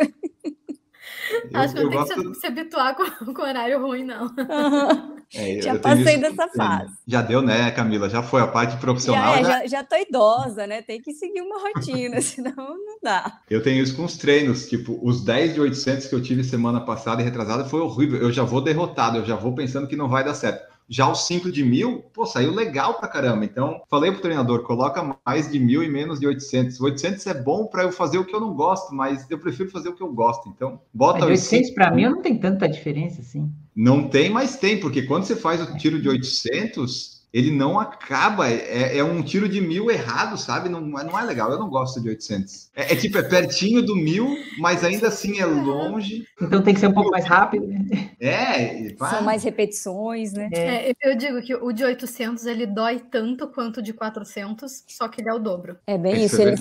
[1.54, 2.14] Acho que eu tenho gosto.
[2.14, 4.26] que se, se habituar com, com horário ruim, não.
[5.34, 6.94] é, eu Já passei dessa fase.
[7.06, 8.08] Já deu, né, Camila?
[8.08, 9.34] Já foi a parte Já, profissional.
[9.34, 10.82] é, já- já, já tô idosa, né?
[10.82, 13.40] Tem que seguir uma rotina, senão não dá.
[13.50, 16.80] Eu tenho isso com os treinos, tipo, os 10 de 800 que eu tive semana
[16.80, 18.20] passada e retrasada foi horrível.
[18.20, 20.75] Eu já vou derrotado, eu já vou pensando que não vai dar certo.
[20.88, 23.44] Já os 5 de mil, pô, saiu legal pra caramba.
[23.44, 26.80] Então, falei pro treinador, coloca mais de mil e menos de 800.
[26.80, 29.88] 800 é bom para eu fazer o que eu não gosto, mas eu prefiro fazer
[29.88, 30.48] o que eu gosto.
[30.48, 33.50] Então, bota Mas os 800 para mim não tem tanta diferença assim.
[33.74, 38.48] Não tem, mas tem, porque quando você faz o tiro de 800, ele não acaba.
[38.48, 40.68] É, é um tiro de mil errado, sabe?
[40.68, 41.50] Não, não é legal.
[41.50, 42.70] Eu não gosto de 800.
[42.74, 44.26] É, é tipo, é pertinho do mil,
[44.58, 46.24] mas ainda assim é longe.
[46.40, 47.66] Então tem que ser um pouco mais rápido.
[47.66, 48.10] né?
[48.18, 50.48] É, e pá, São mais repetições, né?
[50.52, 55.08] É, eu digo que o de 800 ele dói tanto quanto o de 400, só
[55.08, 55.76] que ele é o dobro.
[55.86, 56.54] É bem isso é.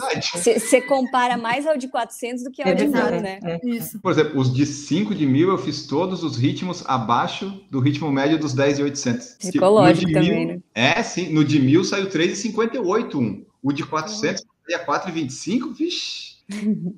[0.60, 3.40] Você compara mais ao de 400 do que ao É de mil, verdade, né?
[3.44, 3.60] é.
[3.68, 4.00] Isso.
[4.00, 8.12] Por exemplo, os de 5 de mil eu fiz todos os ritmos abaixo do ritmo
[8.12, 9.28] médio dos 10 de 800.
[9.40, 10.60] Psicológico de também, mil- né?
[10.76, 11.30] É, sim.
[11.30, 13.46] No de mil saiu 3,58 um.
[13.64, 15.74] O de 400 saía 4,25.
[15.74, 16.36] Vixe.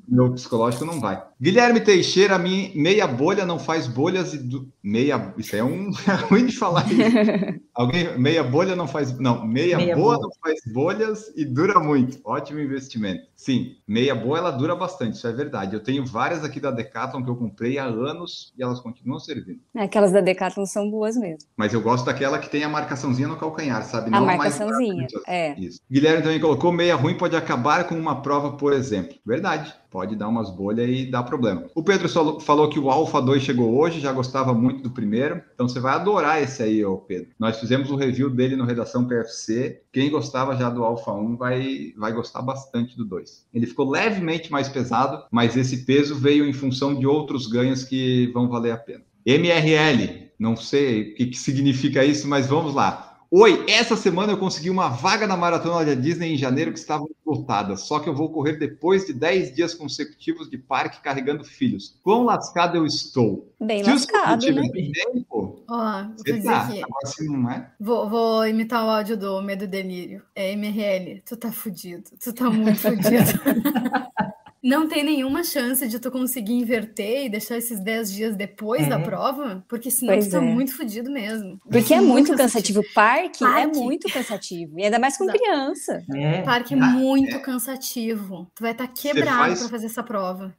[0.07, 1.23] Meu psicológico não vai.
[1.39, 4.67] Guilherme Teixeira, minha meia bolha não faz bolhas e du...
[4.83, 5.33] meia.
[5.37, 7.59] Isso é um é ruim de falar isso.
[7.75, 10.27] Alguém meia bolha não faz não meia, Meia boa boa.
[10.27, 12.19] não faz bolhas e dura muito.
[12.23, 13.21] Ótimo investimento.
[13.35, 15.15] Sim, meia boa ela dura bastante.
[15.15, 15.75] Isso é verdade.
[15.75, 19.59] Eu tenho várias aqui da Decathlon que eu comprei há anos e elas continuam servindo.
[19.75, 21.37] Aquelas da Decathlon são boas mesmo.
[21.55, 24.07] Mas eu gosto daquela que tem a marcaçãozinha no calcanhar, sabe?
[24.07, 25.31] A Não mais marcaçãozinha, barata.
[25.31, 25.59] é.
[25.59, 25.79] Isso.
[25.91, 29.15] Guilherme também colocou meia ruim pode acabar com uma prova, por exemplo.
[29.23, 29.71] Verdade.
[29.89, 31.65] Pode dar umas bolhas e dar problema.
[31.73, 32.09] O Pedro
[32.41, 35.41] falou que o Alpha 2 chegou hoje, já gostava muito do primeiro.
[35.53, 37.29] Então você vai adorar esse aí, ô Pedro.
[37.39, 39.81] Nós fizemos o review dele no Redação PFC.
[39.91, 43.47] Quem gostava já do Alpha 1 vai, vai gostar bastante do 2.
[43.53, 48.29] Ele ficou levemente mais pesado, mas esse peso veio em função de outros ganhos que
[48.33, 49.03] vão valer a pena.
[49.25, 53.06] MRL, não sei o que, que significa isso, mas vamos lá.
[53.29, 57.05] Oi, essa semana eu consegui uma vaga na maratona da Disney em janeiro que estava
[57.25, 61.99] lotada, só que eu vou correr depois de 10 dias consecutivos de parque carregando filhos.
[62.01, 63.53] Quão lascado eu estou?
[63.59, 64.69] Bem Se lascado, né?
[64.69, 66.61] tempo, Ó, vou você tá.
[66.61, 70.23] Agora, se não é, Vou, vou imitar o áudio do Medo e Delírio.
[70.33, 72.09] É MRL, tu tá fudido.
[72.23, 73.07] Tu tá muito fudido.
[74.67, 78.89] Não tem nenhuma chance de tu conseguir inverter e deixar esses 10 dias depois É.
[78.89, 80.41] da prova, porque senão Pois tu tá é.
[80.41, 81.57] muito fudido mesmo.
[81.71, 82.81] Porque é muito cansativo.
[82.81, 83.77] O parque, é Parque.
[83.79, 84.77] muito cansativo.
[84.77, 85.39] E ainda mais com Exato.
[85.39, 86.03] criança.
[86.13, 86.41] É.
[86.41, 88.51] Parque é Ah, muito cansativo.
[88.53, 90.53] Tu vai estar quebrado faz- pra fazer essa prova.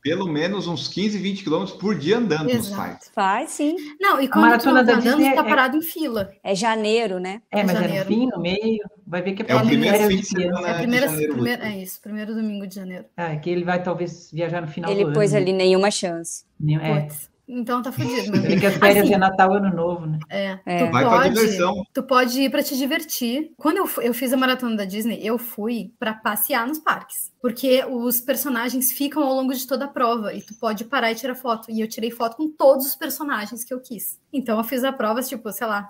[0.00, 2.76] Pelo menos uns 15, 20 quilômetros por dia andando nos Exato.
[2.76, 3.10] parques.
[3.14, 3.74] Faz sim.
[4.00, 6.30] Não, e quando tu maratona não tá da andando, tu tá é- parado em fila.
[6.44, 7.42] É janeiro, né?
[7.50, 8.04] É, mas é janeiro.
[8.10, 8.78] no fim, no meio.
[9.06, 11.32] Vai ver que é, É o primeiro fim de semana É, de primeiro, janeiro.
[11.32, 13.04] primeiro- é isso, primeiro domingo de janeiro.
[13.16, 15.42] Ah, que ele vai talvez viajar no final Ele do pôs ano.
[15.42, 16.44] ali nenhuma chance.
[16.58, 16.74] né?
[16.82, 17.00] É.
[17.00, 17.30] Putz.
[17.48, 18.60] Então tá fudido, meu Você vê amigo.
[18.60, 20.18] que as férias Assim, é Natal Ano Novo, né?
[20.28, 20.84] É, É.
[20.86, 21.82] tu Vai pra pode, diversão.
[21.94, 23.52] tu pode ir pra te divertir.
[23.56, 27.82] Quando eu, eu fiz a maratona da Disney, eu fui pra passear nos parques, porque
[27.88, 31.34] os personagens ficam ao longo de toda a prova e tu pode parar e tirar
[31.34, 31.70] foto.
[31.70, 34.18] E eu tirei foto com todos os personagens que eu quis.
[34.30, 35.88] Então eu fiz a prova, tipo, sei lá,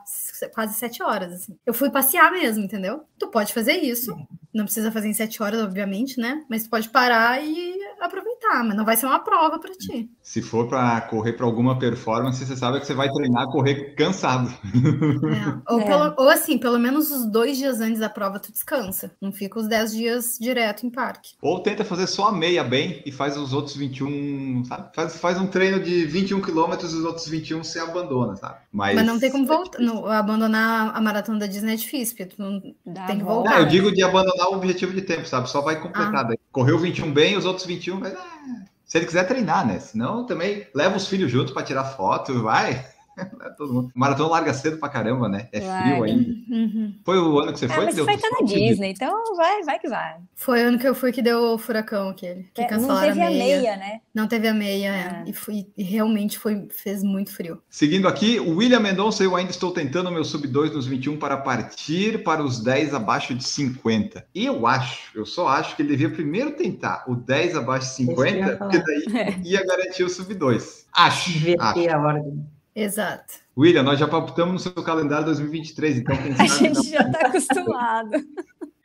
[0.54, 1.56] quase sete horas, assim.
[1.66, 3.00] Eu fui passear mesmo, entendeu?
[3.18, 4.14] Tu pode fazer isso.
[4.54, 6.44] Não precisa fazer em sete horas, obviamente, né?
[6.48, 10.10] Mas tu pode parar e aproveitar, mas não vai ser uma prova pra ti.
[10.22, 13.94] Se for para correr para alguma performance, você sabe que você vai treinar a correr
[13.94, 14.48] cansado.
[14.48, 15.58] É.
[15.72, 15.84] Ou, É.
[15.84, 19.10] pelo- ou assim, pelo menos os dois dias antes da prova tu descansa.
[19.20, 21.30] Não fica os dez dias direto em parque.
[21.42, 24.94] Ou tenta fazer só a meia bem e faz os outros 21, sabe?
[24.94, 28.56] Faz, faz um treino de 21 quilômetros e os outros 21 você abandona, sabe?
[28.72, 29.78] Mas, Mas não tem como voltar.
[29.80, 33.56] no- abandonar a maratona da Disney é difícil, porque tu não Dá tem que voltar.
[33.56, 35.48] Ah, eu digo de abandonar o objetivo de tempo, sabe?
[35.50, 36.14] Só vai completar.
[36.16, 36.22] Ah.
[36.22, 36.38] daí.
[36.52, 38.37] Correu 21 bem, os outros 21, mas, ah,
[38.84, 39.78] se ele quiser treinar, né?
[39.78, 42.86] Senão também leva os filhos junto para tirar foto, vai.
[43.38, 43.90] Leva todo mundo.
[43.94, 45.48] Maratona larga cedo pra caramba, né?
[45.52, 46.04] É frio Larga.
[46.04, 46.30] ainda.
[46.50, 46.94] Uhum.
[47.04, 47.84] Foi o ano que você Ah, foi?
[47.84, 48.46] mas que deu vai estar na?
[48.46, 50.16] Disney, então vai, vai que vai.
[50.34, 52.44] Foi o ano que eu fui que deu o furacão aquele.
[52.54, 54.00] Que É, não teve a meia, né?
[54.14, 54.98] Não teve a meia, é.
[54.98, 55.24] É.
[55.26, 57.60] E, fui, e realmente foi, fez muito frio.
[57.68, 61.36] Seguindo aqui, o William Mendonça, eu ainda estou tentando meu sub 2 nos 21 para
[61.36, 64.24] partir para os 10 abaixo de 50.
[64.34, 68.02] E eu acho, eu só acho que ele devia primeiro tentar o 10 abaixo de
[68.02, 68.70] Isso que eu ia 50, falar.
[68.70, 70.86] porque daí ia garantir o sub 2.
[70.92, 71.38] Acho, acho.
[71.38, 72.46] Inverter a ordem.
[72.78, 73.34] Exato.
[73.56, 78.10] William, nós já palpitamos no seu calendário 2023, então A gente já tá acostumado.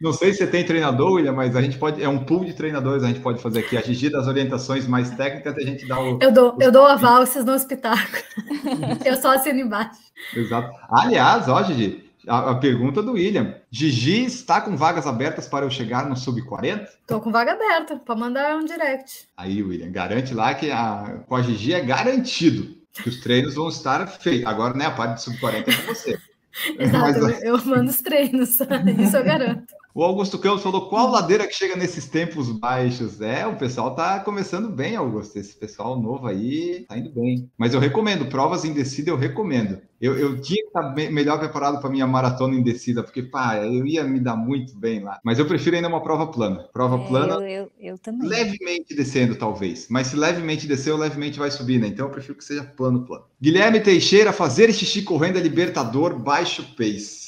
[0.01, 2.53] não sei se você tem treinador, William, mas a gente pode, é um pool de
[2.53, 3.77] treinadores, a gente pode fazer aqui.
[3.77, 6.17] A Gigi das orientações mais técnicas, a gente dá o...
[6.19, 8.23] Eu dou, eu dou aval, vocês os pitacos.
[9.05, 9.99] eu só assino embaixo.
[10.35, 10.71] Exato.
[10.89, 13.53] Aliás, ó, Gigi, a, a pergunta do William.
[13.69, 16.89] Gigi está com vagas abertas para eu chegar no sub 40?
[17.05, 19.27] Tô com vaga aberta, pra mandar um direct.
[19.37, 24.05] Aí, William, garante lá que a, com a Gigi é garantido os treinos vão estar
[24.07, 24.45] feitos.
[24.47, 26.19] Agora, né, a parte de sub 40 é com você.
[26.77, 28.59] Exato, Mas, eu, eu mando os treinos,
[28.99, 29.73] isso eu garanto.
[29.93, 33.21] O Augusto Campos falou: qual ladeira que chega nesses tempos baixos?
[33.21, 35.37] É, o pessoal tá começando bem, Augusto.
[35.37, 37.49] Esse pessoal novo aí tá indo bem.
[37.57, 39.79] Mas eu recomendo, provas em descida eu recomendo.
[40.01, 43.85] Eu, eu tinha que estar melhor preparado para minha maratona em descida, porque, pá, eu
[43.87, 45.19] ia me dar muito bem lá.
[45.23, 46.67] Mas eu prefiro ainda uma prova plana.
[46.73, 48.27] Prova É, plana, eu, eu, eu também.
[48.27, 49.87] levemente descendo, talvez.
[49.89, 51.87] Mas se levemente desceu, levemente vai subir, né?
[51.87, 53.25] Então eu prefiro que seja plano, plano.
[53.41, 57.22] Guilherme Teixeira, fazer xixi correndo é libertador, baixo pace.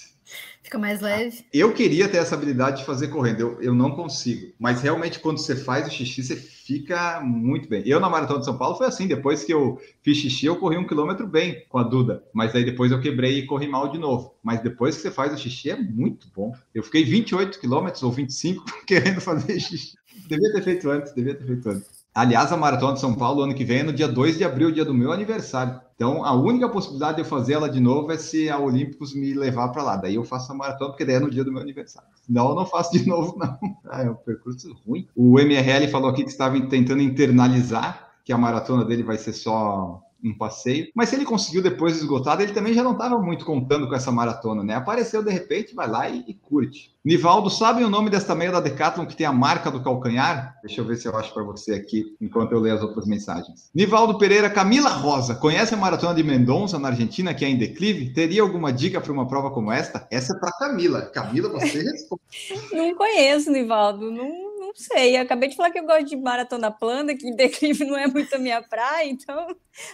[0.66, 1.46] Fica mais leve.
[1.54, 4.52] Eu queria ter essa habilidade de fazer correndo, eu, eu não consigo.
[4.58, 7.84] Mas realmente, quando você faz o xixi, você fica muito bem.
[7.86, 9.06] Eu, na Maratona de São Paulo, foi assim.
[9.06, 12.24] Depois que eu fiz xixi, eu corri um quilômetro bem com a Duda.
[12.34, 14.34] Mas aí depois eu quebrei e corri mal de novo.
[14.42, 16.52] Mas depois que você faz o xixi, é muito bom.
[16.74, 19.96] Eu fiquei 28 quilômetros ou 25 querendo fazer xixi.
[20.28, 21.95] Devia ter feito antes, devia ter feito antes.
[22.16, 24.72] Aliás, a Maratona de São Paulo, ano que vem, é no dia 2 de abril,
[24.72, 25.82] dia do meu aniversário.
[25.98, 29.34] Então, a única possibilidade de eu fazer ela de novo é se a Olímpicos me
[29.34, 29.98] levar para lá.
[29.98, 32.08] Daí eu faço a maratona, porque daí é no dia do meu aniversário.
[32.26, 33.60] Senão, eu não faço de novo, não.
[33.90, 35.06] Ah, é um percurso ruim.
[35.14, 40.02] O MRL falou aqui que estava tentando internalizar que a maratona dele vai ser só
[40.24, 40.88] um passeio.
[40.96, 44.12] Mas se ele conseguiu depois esgotado, ele também já não estava muito contando com essa
[44.12, 44.76] maratona, né?
[44.76, 46.94] Apareceu de repente, vai lá e, e curte.
[47.04, 50.58] Nivaldo, sabem o nome desta meia da Decathlon que tem a marca do calcanhar?
[50.64, 53.70] Deixa eu ver se eu acho para você aqui, enquanto eu leio as outras mensagens.
[53.76, 58.12] Nivaldo Pereira, Camila Rosa, conhece a maratona de Mendonça, na Argentina, que é em declive?
[58.12, 60.08] Teria alguma dica para uma prova como esta?
[60.10, 61.04] Essa é para Camila.
[61.04, 62.22] Camila, você responde.
[62.74, 64.10] Não conheço, Nivaldo.
[64.10, 64.45] Não
[64.76, 65.18] sei.
[65.18, 68.08] Eu acabei de falar que eu gosto de maratona plana, que em declive não é
[68.08, 69.48] muito a minha praia, então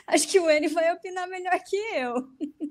[0.08, 2.16] acho que o N vai opinar melhor que eu.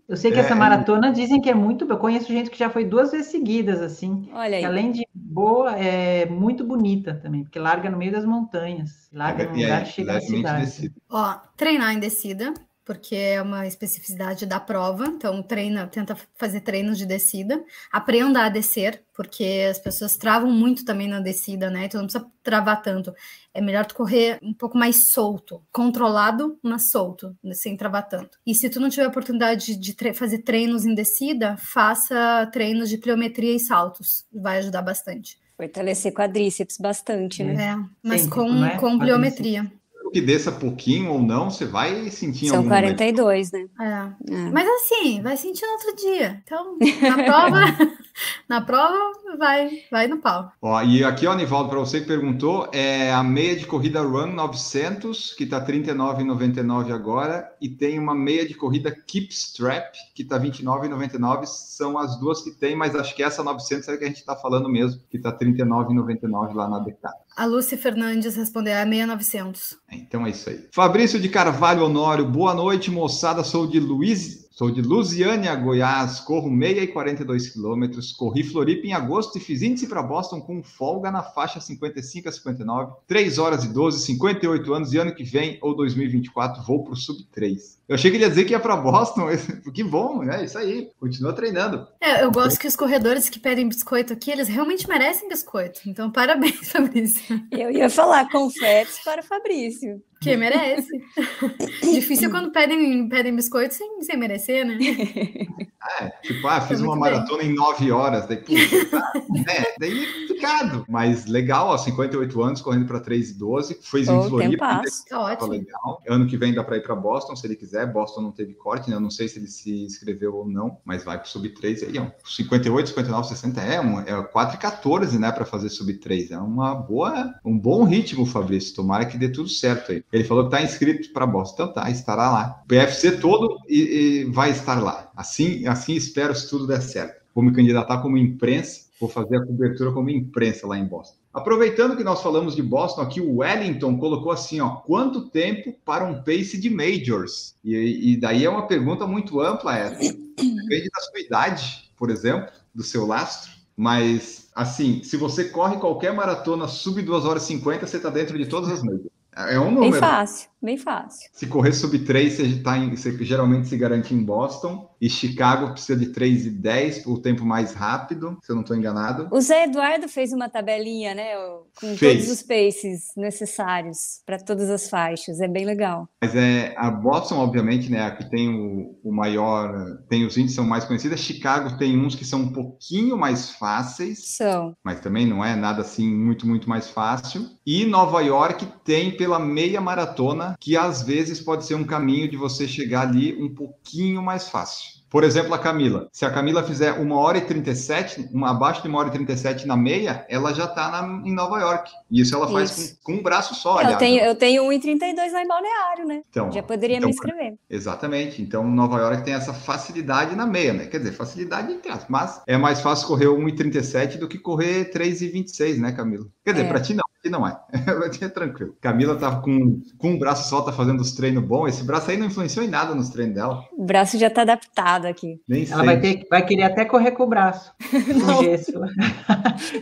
[0.09, 1.85] Eu sei que É, essa maratona dizem que é muito.
[1.89, 4.29] Eu conheço gente que já foi duas vezes seguidas, assim.
[4.33, 4.61] Olha aí.
[4.61, 9.09] Que além de boa, é muito bonita também, porque larga no meio das montanhas.
[9.13, 10.95] Larga num E lugar é chega na levemente cidade.
[11.09, 12.53] Ó, treinar em descida,
[12.91, 15.07] porque é uma especificidade da prova.
[15.07, 17.65] Então, treina, tenta fazer treinos de descida.
[17.93, 21.85] Aprenda a descer, porque as pessoas travam muito também na descida, né?
[21.85, 23.15] Então, não precisa travar tanto.
[23.55, 28.37] É melhor tu correr um pouco mais solto, controlado, mas solto, sem travar tanto.
[28.45, 32.99] E se tu não tiver oportunidade de tre- fazer treinos em descida, faça treinos de
[32.99, 34.25] pliometria e saltos.
[34.33, 35.39] Vai ajudar bastante.
[35.57, 37.55] Fortalecer quadríceps bastante, né?
[37.79, 38.77] É, mas com, é?
[38.79, 39.71] com pliometria.
[40.13, 42.97] Que desça pouquinho ou não, você vai sentir São algum momento.
[42.97, 43.67] 42, né?
[43.81, 44.35] É.
[44.35, 44.51] É.
[44.51, 46.43] Mas assim, vai sentir no outro dia.
[46.45, 47.61] Então, na prova,
[48.49, 48.99] na prova,
[49.39, 50.53] vai, vai no pau.
[50.61, 54.33] Ó, e aqui, ó, Nivaldo, para você que perguntou, é a meia de corrida Run
[54.33, 60.25] 900, que tá R$ 39,99 agora, e tem uma meia de corrida Keep Strap, que
[60.25, 61.47] tá R$ 29,99.
[61.47, 64.25] São as duas que tem, mas acho que essa 900 é a que a gente
[64.25, 67.21] tá falando mesmo, que tá R$ 39,99 lá na Decathlon.
[67.37, 69.79] A Lúcia Fernandes respondeu a 6900.
[69.93, 70.69] Então é isso aí.
[70.73, 73.43] Fabrício de Carvalho Honório, boa noite, moçada.
[73.43, 76.21] Sou de Luiz, sou de Lusiânia, Goiás.
[76.21, 78.13] Corro meia e 42 quilômetros.
[78.13, 82.33] Corri Floripa em agosto e fiz índice para Boston com folga na faixa 55 a
[82.33, 82.93] 59.
[83.07, 84.93] 3 horas e 12, 58 anos.
[84.93, 87.81] E ano que vem, ou 2024, vou pro sub 3.
[87.89, 89.29] Eu achei que ele ia dizer que ia para Boston.
[89.73, 90.91] que bom, é isso aí.
[91.01, 91.87] Continua treinando.
[91.99, 95.81] É, eu gosto que os corredores que pedem biscoito aqui, eles realmente merecem biscoito.
[95.87, 97.43] Então, parabéns, Fabrício.
[97.51, 100.03] Eu ia falar confetes para o Fabrício.
[100.21, 101.03] Que merece.
[101.81, 104.77] Difícil é quando pedem, pedem biscoito sem, sem merecer, né?
[105.99, 107.13] É, tipo, ah, fiz uma muito bem.
[107.13, 110.85] maratona em 9 horas, daí, puxa, tá, né, daí é complicado.
[110.87, 114.83] Mas legal, ó, 58 anos, correndo para 3 e 12, fez em Ô, Floripa.
[115.09, 115.53] Tá ótimo.
[115.53, 116.03] legal.
[116.07, 117.91] Ano que vem dá para ir para Boston, se ele quiser.
[117.91, 118.97] Boston não teve corte, né?
[118.97, 121.99] Eu não sei se ele se inscreveu ou não, mas vai para sub 3 aí,
[121.99, 122.11] ó.
[122.27, 126.33] 58, 59, 60 é, um, é 4 e 14, né, para fazer sub 3.
[126.33, 128.75] É uma boa, um bom ritmo, Fabrício.
[128.77, 130.05] Tomara que dê tudo certo aí.
[130.13, 131.55] Ele falou que tá inscrito para Boston.
[131.63, 132.63] Então tá, estará lá.
[132.67, 135.11] PFC todo e, e vai estar lá.
[135.17, 137.21] Assim, assim espero se tudo der certo.
[137.35, 141.21] Vou me candidatar como imprensa, vou fazer a cobertura como imprensa lá em Boston.
[141.33, 146.05] Aproveitando que nós falamos de Boston, aqui o Wellington colocou assim, ó, quanto tempo para
[146.05, 147.55] um pace de majors?
[147.65, 149.97] E, e daí é uma pergunta muito ampla essa.
[149.97, 153.53] Depende da sua idade, por exemplo, do seu lastro.
[153.77, 158.37] Mas, assim, se você corre qualquer maratona sub 2 horas e 50, você está dentro
[158.37, 159.20] de todas as majors.
[159.35, 159.99] É um Bem número.
[159.99, 161.29] fácil, bem fácil.
[161.33, 164.89] Se correr sub 3, você, tá em, você geralmente se garante em Boston.
[165.01, 168.77] E Chicago precisa de 3 e 10, o tempo mais rápido, se eu não estou
[168.77, 169.29] enganado.
[169.33, 171.35] O Zé Eduardo fez uma tabelinha, né?
[171.81, 172.27] Com Fez.
[172.27, 175.41] todos os paces necessários para todas as faixas.
[175.41, 176.07] É bem legal.
[176.21, 178.03] Mas é a Boston, obviamente, né?
[178.03, 179.73] A que tem o, o maior,
[180.11, 181.19] tem os índices são mais conhecidos.
[181.21, 184.75] Chicago tem uns que são um pouquinho mais fáceis, São.
[184.85, 187.49] mas também não é nada assim muito, muito mais fácil.
[187.67, 192.37] E Nova York tem pela meia maratona, que às vezes pode ser um caminho de
[192.37, 195.01] você chegar ali um pouquinho mais fácil.
[195.11, 196.09] Por exemplo, a Camila.
[196.13, 199.67] Se a Camila fizer uma hora e 37, uma, abaixo de uma hora e 37
[199.67, 201.91] na meia, ela já está em Nova York.
[202.09, 202.97] E isso ela faz Isso.
[203.03, 203.99] com, com um braço só, Eu aliás.
[203.99, 206.23] tenho, eu tenho 1,32 lá em Balneário, né?
[206.31, 207.55] Então, Já poderia então, me inscrever.
[207.69, 208.41] Exatamente.
[208.41, 210.87] Então, Nova York tem essa facilidade na meia, né?
[210.87, 212.07] Quer dizer, facilidade entre aspas.
[212.09, 216.27] Mas é mais fácil correr 1,37 do que correr 3,26, né, Camila?
[216.45, 216.69] Quer dizer, É.
[216.69, 217.59] pra ti não, ti não é.
[218.21, 218.77] é tranquilo.
[218.81, 221.69] Camila tá com, com um braço só, tá fazendo os treinos bons.
[221.69, 223.65] Esse braço aí não influenciou em nada nos treinos dela.
[223.73, 225.41] O braço já tá adaptado aqui.
[225.47, 225.75] Nem sei.
[225.75, 227.73] Ela vai, ter, vai querer até correr com o braço.
[228.17, 228.37] Não.
[228.37, 228.73] Com gesso.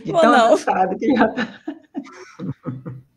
[0.03, 0.45] De Ou tão não.
[0.45, 1.47] avançado que já tá.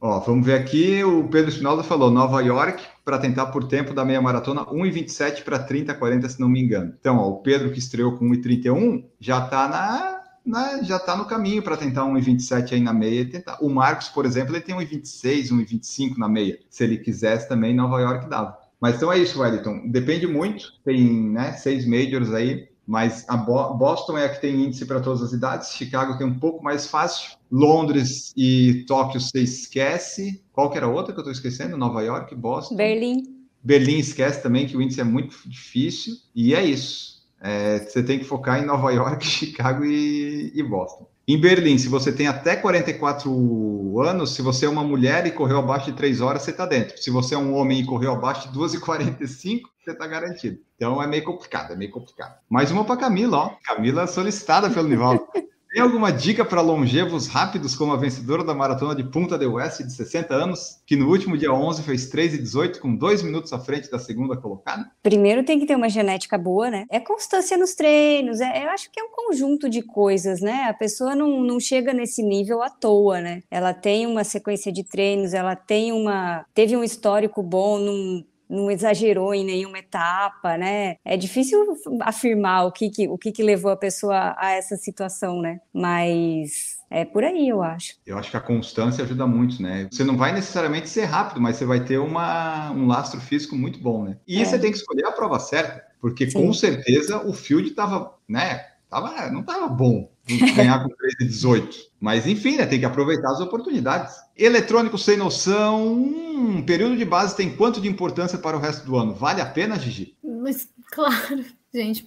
[0.00, 1.04] Ó, vamos ver aqui.
[1.04, 5.60] O Pedro Espinosa falou Nova York para tentar por tempo da meia maratona 1,27 para
[5.60, 6.92] 30, 40, se não me engano.
[6.98, 11.24] Então, ó, o Pedro que estreou com 1,31 já tá na, na- já tá no
[11.26, 13.58] caminho para tentar 1,27 aí na meia tentar.
[13.60, 16.58] O Marcos, por exemplo, ele tem 1,26, 1,25 na meia.
[16.68, 18.58] Se ele quisesse também, Nova York dava.
[18.80, 19.88] Mas então é isso, Wellington.
[19.90, 20.72] Depende muito.
[20.84, 25.00] Tem né, seis majors aí, mas a Bo- Boston é a que tem índice para
[25.00, 25.70] todas as idades.
[25.72, 27.36] Chicago tem um pouco mais fácil.
[27.50, 30.42] Londres e Tóquio você esquece.
[30.52, 31.76] Qual que era a outra que eu estou esquecendo?
[31.76, 32.74] Nova York, Boston.
[32.74, 33.22] Berlim.
[33.62, 36.14] Berlim esquece também que o índice é muito difícil.
[36.34, 37.21] E é isso.
[37.42, 41.10] É, você tem que focar em Nova York, Chicago e, e Boston.
[41.26, 45.58] Em Berlim, se você tem até 44 anos, se você é uma mulher e correu
[45.58, 47.00] abaixo de 3 horas, você está dentro.
[47.00, 50.58] Se você é um homem e correu abaixo de 2 e 45, você está garantido.
[50.76, 52.36] Então é meio complicado, é meio complicado.
[52.48, 53.50] Mais uma para Camila, ó.
[53.64, 55.24] Camila solicitada pelo Nivaldo.
[55.72, 59.82] Tem alguma dica para longevos rápidos como a vencedora da maratona de Punta del Oeste
[59.82, 63.54] de 60 anos, que no último dia 11 fez 3 e 18 com dois minutos
[63.54, 64.90] à frente da segunda colocada?
[65.02, 66.84] Primeiro tem que ter uma genética boa, né?
[66.90, 70.64] É constância nos treinos, é, eu acho que é um conjunto de coisas, né?
[70.68, 73.42] A pessoa não, não chega nesse nível à toa, né?
[73.50, 76.44] Ela tem uma sequência de treinos, ela tem uma.
[76.52, 80.96] teve um histórico bom, não, não exagerou em nenhuma etapa, né?
[81.04, 81.58] É difícil
[82.00, 85.60] afirmar o que, que, o que, que levou a pessoa a essa situação, né?
[85.72, 87.94] Mas é por aí, eu acho.
[88.06, 89.88] Eu acho que a constância ajuda muito, né?
[89.90, 93.78] Você não vai necessariamente ser rápido, mas você vai ter uma, um lastro físico muito
[93.78, 94.18] bom, né?
[94.26, 94.44] E É.
[94.44, 96.46] você tem que escolher a prova certa, porque Sim.
[96.46, 98.66] com certeza o field tava, né?
[98.90, 101.76] Tava, não tava bom ganhar com 3 e 18.
[102.00, 102.66] Mas enfim, né?
[102.66, 104.14] Tem que aproveitar as oportunidades.
[104.36, 105.94] Eletrônico sem noção.
[105.94, 109.14] Hum, período de base tem quanto de importância para o resto do ano?
[109.14, 110.16] Vale a pena, Gigi?
[110.22, 112.04] Mas, claro, gente,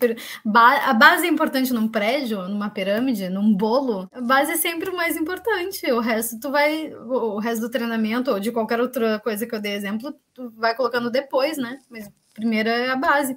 [0.53, 4.09] a base é importante num prédio, numa pirâmide, num bolo.
[4.11, 5.89] A base é sempre o mais importante.
[5.91, 9.61] O resto tu vai, o resto do treinamento ou de qualquer outra coisa que eu
[9.61, 11.79] dei exemplo, tu vai colocando depois, né?
[11.89, 13.35] Mas primeiro é a base.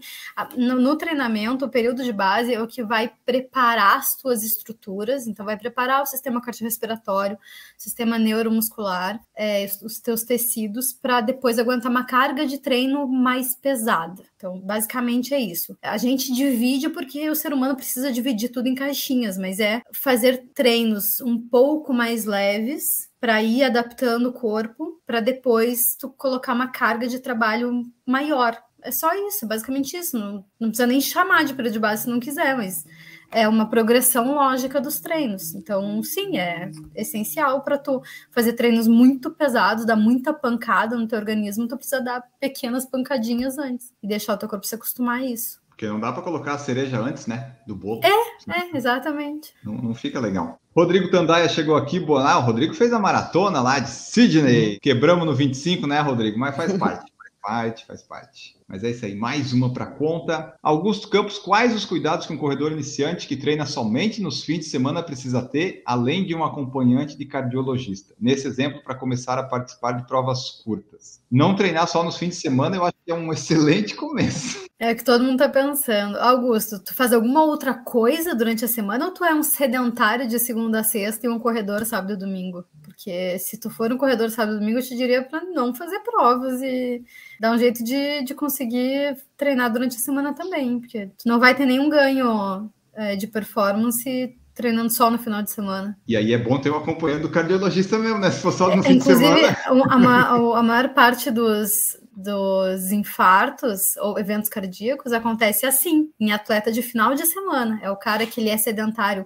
[0.56, 5.26] No, no treinamento, o período de base é o que vai preparar as tuas estruturas,
[5.26, 7.38] então vai preparar o sistema cardiorrespiratório,
[7.78, 13.54] sistema neuromuscular, é, os- os teus tecidos, para depois aguentar uma carga de treino mais
[13.54, 14.22] pesada.
[14.36, 15.76] Então, basicamente é isso.
[15.80, 20.48] A gente divide porque o ser humano precisa dividir tudo em caixinhas, mas é fazer
[20.54, 26.68] treinos um pouco mais leves para ir adaptando o corpo, para depois tu colocar uma
[26.68, 28.56] carga de trabalho maior.
[28.82, 30.18] É só isso, basicamente isso.
[30.18, 32.84] Não, não precisa nem chamar de período de base se não quiser, mas
[33.30, 35.54] é uma progressão lógica dos treinos.
[35.54, 38.00] Então, sim, é essencial para tu
[38.30, 43.58] fazer treinos muito pesados, dar muita pancada no teu organismo, tu precisa dar pequenas pancadinhas
[43.58, 45.60] antes e deixar o teu corpo se acostumar a isso.
[45.68, 47.52] Porque não dá para colocar a cereja antes, né?
[47.66, 48.00] Do bolo.
[48.04, 49.52] É, exatamente.
[49.62, 50.58] Não, não fica legal.
[50.74, 52.00] Rodrigo Tandaia chegou aqui.
[52.00, 54.78] boa- Ah, o Rodrigo fez a maratona lá de Sydney.
[54.80, 56.36] Quebramos no 25, né, Rodrigo?
[56.38, 57.12] Mas faz parte.
[57.48, 58.58] Parte, faz parte.
[58.68, 60.54] Mas é isso aí, mais uma para conta.
[60.62, 64.64] Augusto Campos, quais os cuidados que um corredor iniciante que treina somente nos fins de
[64.66, 68.14] semana precisa ter, além de um acompanhante de cardiologista?
[68.20, 71.22] Nesse exemplo, para começar a participar de provas curtas.
[71.30, 74.68] Não treinar só nos fins de semana, eu acho que é um excelente começo.
[74.78, 76.18] É que todo mundo tá pensando.
[76.18, 80.38] Augusto, tu faz alguma outra coisa durante a semana ou tu é um sedentário de
[80.38, 82.62] segunda a sexta e um corredor sábado e domingo?
[82.98, 86.00] Porque se tu for um corredor sábado e domingo, eu te diria para não fazer
[86.00, 87.00] provas e
[87.38, 91.54] dar um jeito de, de conseguir treinar durante a semana também, porque tu não vai
[91.54, 95.96] ter nenhum ganho é, de performance treinando só no final de semana.
[96.08, 98.32] E aí é bom ter um acompanhante do cardiologista mesmo, né?
[98.32, 99.56] Se for só no fim de Inclusive, semana.
[99.90, 106.72] a, ma- a maior parte dos, dos infartos ou eventos cardíacos acontece assim, em atleta
[106.72, 107.78] de final de semana.
[107.80, 109.24] É o cara que ele é sedentário,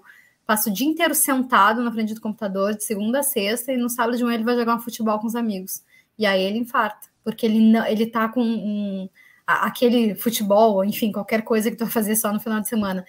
[0.53, 3.89] passa o dia inteiro sentado na frente do computador, de segunda a sexta, e no
[3.89, 5.83] sábado de manhã ele vai jogar um futebol com os amigos.
[6.19, 9.09] E aí ele infarta, porque ele, não, ele tá com um,
[9.47, 13.03] aquele futebol, enfim, qualquer coisa que tu vai fazer só no final de semana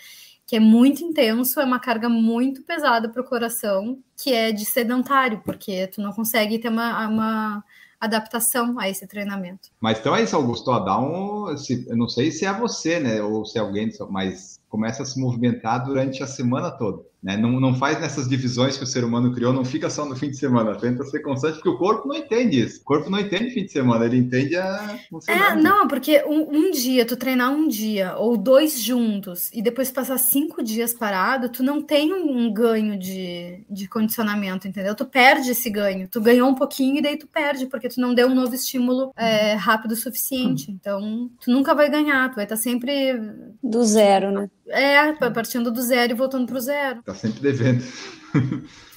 [0.45, 4.65] que é muito intenso, é uma carga muito pesada para o coração, que é de
[4.65, 7.63] sedentário, porque tu não consegue ter uma, uma
[7.99, 9.69] adaptação a esse treinamento.
[9.79, 10.69] Mas então é isso, Augusto.
[10.69, 11.57] Ó, dá um.
[11.57, 13.21] Se, eu não sei se é você, né?
[13.21, 17.12] Ou se é alguém, mas começa a se movimentar durante a semana toda.
[17.23, 17.37] Né?
[17.37, 20.29] Não, não faz nessas divisões que o ser humano criou, não fica só no fim
[20.29, 22.81] de semana, tenta ser constante, porque o corpo não entende isso.
[22.81, 24.99] O corpo não entende fim de semana, ele entende a.
[25.29, 29.89] É, não, porque um, um, dia, tu treinar um dia ou dois juntos e depois
[29.89, 34.93] passar cinco dias parado, tu não tem um ganho de, de condicionamento, entendeu?
[34.93, 36.09] Tu perde esse ganho.
[36.09, 39.13] Tu ganhou um pouquinho e daí tu perde, porque tu não deu um novo estímulo
[39.15, 40.69] é, rápido o suficiente.
[40.69, 43.17] Então, tu nunca vai ganhar, tu vai estar sempre.
[43.63, 44.49] Do zero, né?
[44.67, 47.01] É, partindo do zero e voltando pro zero.
[47.03, 47.83] Tá sempre devendo.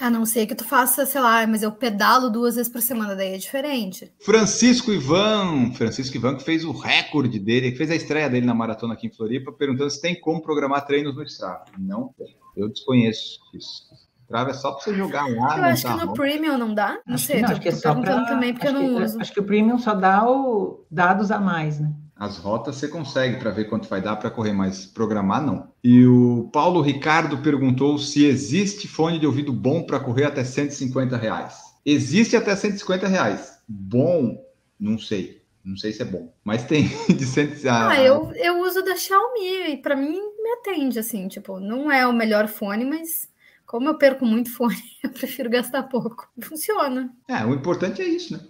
[0.00, 3.14] A não ser que tu faça, sei lá, mas eu pedalo duas vezes por semana,
[3.14, 4.10] daí é diferente.
[4.24, 8.54] Francisco Ivan, Francisco Ivan que fez o recorde dele, que fez a estreia dele na
[8.54, 11.64] maratona aqui em Floripa, perguntando se tem como programar treinos no Strava.
[11.78, 12.36] Não tem.
[12.56, 13.82] Eu desconheço isso.
[14.22, 15.58] Strava é só para você jogar lá.
[15.58, 16.98] Eu acho que no Premium não dá.
[17.06, 18.24] Não acho sei, que não, acho que é só pra...
[18.24, 19.20] também porque acho eu não que, uso.
[19.20, 21.92] Acho que o Premium só dá o dados a mais, né?
[22.18, 25.70] As rotas você consegue para ver quanto vai dar para correr, mas programar não.
[25.84, 31.14] E o Paulo Ricardo perguntou se existe fone de ouvido bom para correr até 150
[31.16, 31.58] reais.
[31.84, 33.58] Existe até 150 reais.
[33.68, 34.42] Bom,
[34.80, 35.42] não sei.
[35.62, 39.72] Não sei se é bom, mas tem de 100 Ah, eu, eu uso da Xiaomi
[39.72, 43.28] e para mim me atende assim, tipo, não é o melhor fone, mas
[43.66, 46.30] como eu perco muito fone, eu prefiro gastar pouco.
[46.40, 47.12] Funciona.
[47.28, 48.40] É, o importante é isso, né?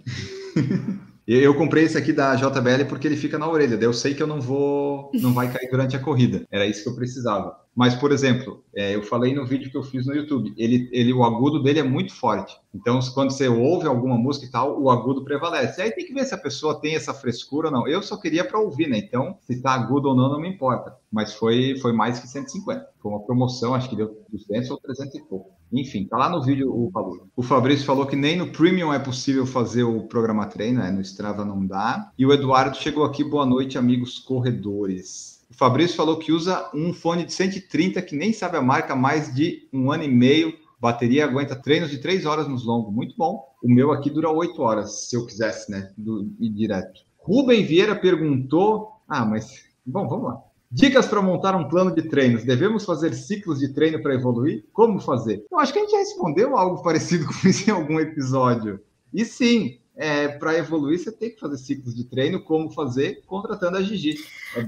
[1.27, 4.23] Eu comprei esse aqui da JBL porque ele fica na orelha, daí eu sei que
[4.23, 6.47] eu não vou, não vai cair durante a corrida.
[6.49, 7.66] Era isso que eu precisava.
[7.77, 11.13] Mas, por exemplo, é, eu falei no vídeo que eu fiz no YouTube, ele, ele,
[11.13, 12.57] o agudo dele é muito forte.
[12.73, 15.79] Então, quando você ouve alguma música e tal, o agudo prevalece.
[15.79, 17.87] Aí tem que ver se a pessoa tem essa frescura ou não.
[17.87, 18.97] Eu só queria para ouvir, né?
[18.97, 20.97] Então, se tá agudo ou não, não me importa.
[21.11, 22.83] Mas foi, foi mais que 150.
[22.99, 25.51] Foi uma promoção, acho que deu 200 ou 300 e pouco.
[25.71, 27.27] Enfim, tá lá no vídeo o valor.
[27.35, 30.89] O Fabrício falou que nem no Premium é possível fazer o programa treino, né?
[30.89, 32.11] no Strava não dá.
[32.17, 35.36] E o Eduardo chegou aqui, boa noite, amigos corredores.
[35.49, 39.33] O Fabrício falou que usa um fone de 130 que nem sabe a marca, mais
[39.33, 40.53] de um ano e meio.
[40.79, 43.43] Bateria aguenta treinos de três horas nos longos, muito bom.
[43.63, 45.91] O meu aqui dura oito horas, se eu quisesse, né?
[45.97, 47.01] Do, ir direto.
[47.17, 48.91] Rubem Vieira perguntou.
[49.07, 49.65] Ah, mas.
[49.85, 50.41] Bom, vamos lá.
[50.69, 52.43] Dicas para montar um plano de treinos.
[52.43, 54.65] Devemos fazer ciclos de treino para evoluir?
[54.73, 55.45] Como fazer?
[55.49, 58.79] Eu acho que a gente já respondeu algo parecido com isso em algum episódio.
[59.13, 62.43] E sim, é, para evoluir, você tem que fazer ciclos de treino.
[62.43, 63.23] Como fazer?
[63.25, 64.15] Contratando a Gigi.
[64.55, 64.61] É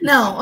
[0.00, 0.38] Não,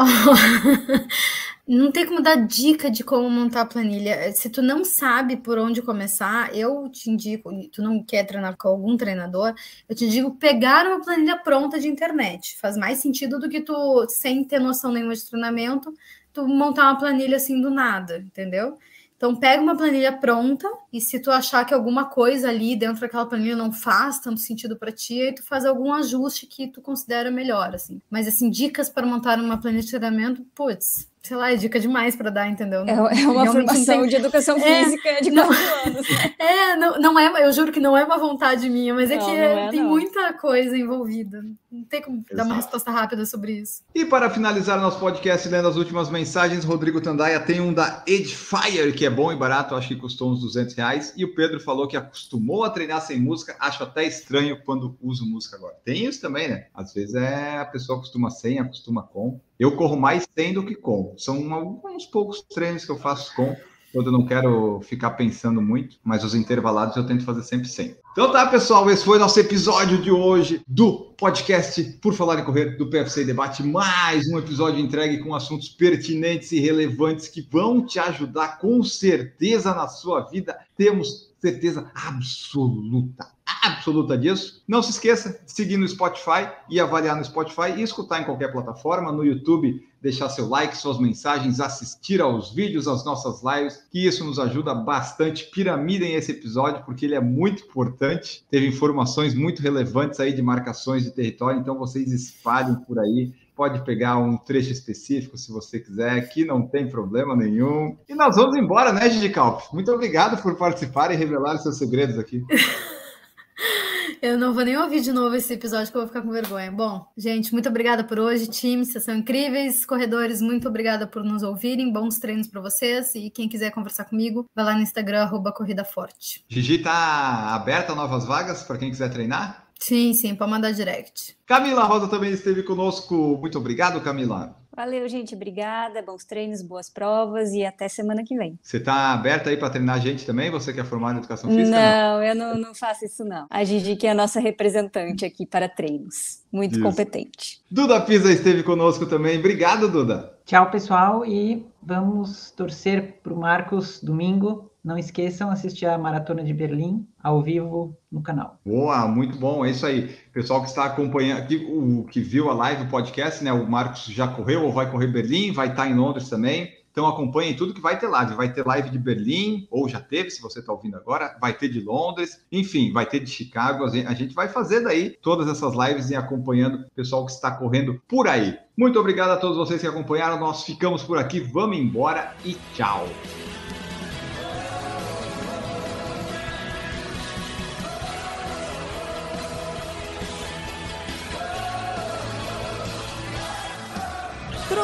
[1.67, 4.31] não tem como dar dica de como montar a planilha.
[4.33, 8.69] Se tu não sabe por onde começar, eu te indico, tu não quer treinar com
[8.69, 9.55] algum treinador,
[9.89, 12.59] eu te digo pegar uma planilha pronta de internet.
[12.61, 15.95] Faz mais sentido do que tu, sem ter noção nenhuma de treinamento,
[16.31, 18.77] tu montar uma planilha assim do nada, entendeu?
[19.21, 23.27] Então, pega uma planilha pronta e se tu achar que alguma coisa ali dentro daquela
[23.27, 27.31] planilha não faz tanto sentido para ti, aí tu faz algum ajuste que tu considera
[27.31, 28.01] melhor, assim.
[28.09, 32.17] Mas, assim, dicas para montar uma planilha de treinamento, putz, sei lá, é dica demais
[32.17, 32.83] para dar, entendeu?
[32.87, 34.09] É, é uma formação tem...
[34.09, 35.55] de educação é, física de quatro
[35.87, 36.07] anos.
[36.39, 39.27] É, não, não é, eu juro que não é uma vontade minha, mas é não,
[39.27, 39.89] que é, tem não.
[39.91, 41.45] muita coisa envolvida.
[41.71, 42.37] Não tem como Exato.
[42.37, 43.83] dar uma resposta rápida sobre isso.
[43.95, 48.93] E para finalizar nosso podcast, lendo as últimas mensagens, Rodrigo Tandaia tem um da Edifier,
[48.95, 51.13] que é bom e barato, acho que custou uns 200 reais.
[51.17, 55.25] E o Pedro falou que acostumou a treinar sem música, acho até estranho quando uso
[55.25, 55.77] música agora.
[55.85, 56.67] Tem isso também, né?
[56.75, 59.41] Às vezes é a pessoa acostuma sem, acostuma com.
[59.59, 61.15] Eu corro mais sem do que com.
[61.17, 63.55] São alguns poucos treinos que eu faço com,
[63.93, 67.97] quando eu não quero ficar pensando muito, mas os intervalados eu tento fazer sempre sem.
[68.13, 72.77] Então tá, pessoal, esse foi nosso episódio de hoje do podcast Por Falar em Correr
[72.77, 73.63] do PFC Debate.
[73.63, 79.75] Mais um episódio entregue com assuntos pertinentes e relevantes que vão te ajudar com certeza
[79.75, 80.59] na sua vida.
[80.77, 83.29] Temos certeza absoluta,
[83.63, 84.63] absoluta disso.
[84.69, 88.53] Não se esqueça de seguir no Spotify e avaliar no Spotify e escutar em qualquer
[88.53, 94.07] plataforma, no YouTube, deixar seu like, suas mensagens, assistir aos vídeos, às nossas lives, que
[94.07, 95.51] isso nos ajuda bastante.
[95.51, 98.45] Piramidem esse episódio, porque ele é muito importante.
[98.51, 103.85] Teve informações muito relevantes aí de marcações de território, então vocês espalhem por aí pode
[103.85, 107.95] pegar um trecho específico se você quiser, que não tem problema nenhum.
[108.09, 109.61] E nós vamos embora, né, Gigi Calp?
[109.71, 112.43] Muito obrigado por participar e revelar seus segredos aqui.
[114.23, 116.71] Eu não vou nem ouvir de novo esse episódio que eu vou ficar com vergonha.
[116.71, 118.85] Bom, gente, muito obrigada por hoje, time.
[118.85, 119.87] Vocês são incríveis.
[119.87, 121.91] Corredores, muito obrigada por nos ouvirem.
[121.91, 123.15] Bons treinos para vocês.
[123.15, 126.45] E quem quiser conversar comigo, vai lá no Instagram, arroba Corrida Forte.
[126.49, 129.67] Gigi, tá aberta novas vagas para quem quiser treinar?
[129.79, 131.39] Sim, sim, pode mandar direct.
[131.47, 133.39] Camila Rosa também esteve conosco.
[133.41, 134.60] Muito obrigado, Camila.
[134.75, 135.35] Valeu, gente.
[135.35, 136.03] Obrigada.
[136.03, 138.59] Bons treinos, boas provas e até semana que vem.
[138.63, 140.51] Você está aberta aí para treinar a gente também?
[140.51, 141.71] Você que é formado em educação física?
[141.71, 142.23] Não, não?
[142.23, 143.47] eu não, não, faço isso, não.
[143.51, 146.41] A Gigi que é a nossa representante aqui para treinos.
[146.53, 146.83] Muito isso.
[146.83, 147.61] competente.
[147.71, 149.39] Duda Pisa esteve conosco também.
[149.39, 150.35] Obrigado, Duda.
[150.45, 151.27] Tchau, pessoal.
[151.27, 157.43] E vamos torcer para o Marcos domingo não esqueçam assistir a Maratona de Berlim ao
[157.43, 158.59] vivo no canal.
[158.65, 160.15] Boa, muito bom, é isso aí.
[160.33, 163.53] Pessoal que está acompanhando aqui, o que viu a live, o podcast, né?
[163.53, 166.81] O Marcos já correu ou vai correr Berlim, vai estar em Londres também.
[166.93, 168.35] Então acompanhem tudo que vai ter live.
[168.35, 171.69] Vai ter live de Berlim, ou já teve, se você está ouvindo agora, vai ter
[171.69, 173.85] de Londres, enfim, vai ter de Chicago.
[173.85, 178.03] A gente vai fazer daí todas essas lives e acompanhando o pessoal que está correndo
[178.09, 178.59] por aí.
[178.77, 180.41] Muito obrigado a todos vocês que acompanharam.
[180.41, 183.07] Nós ficamos por aqui, vamos embora e tchau.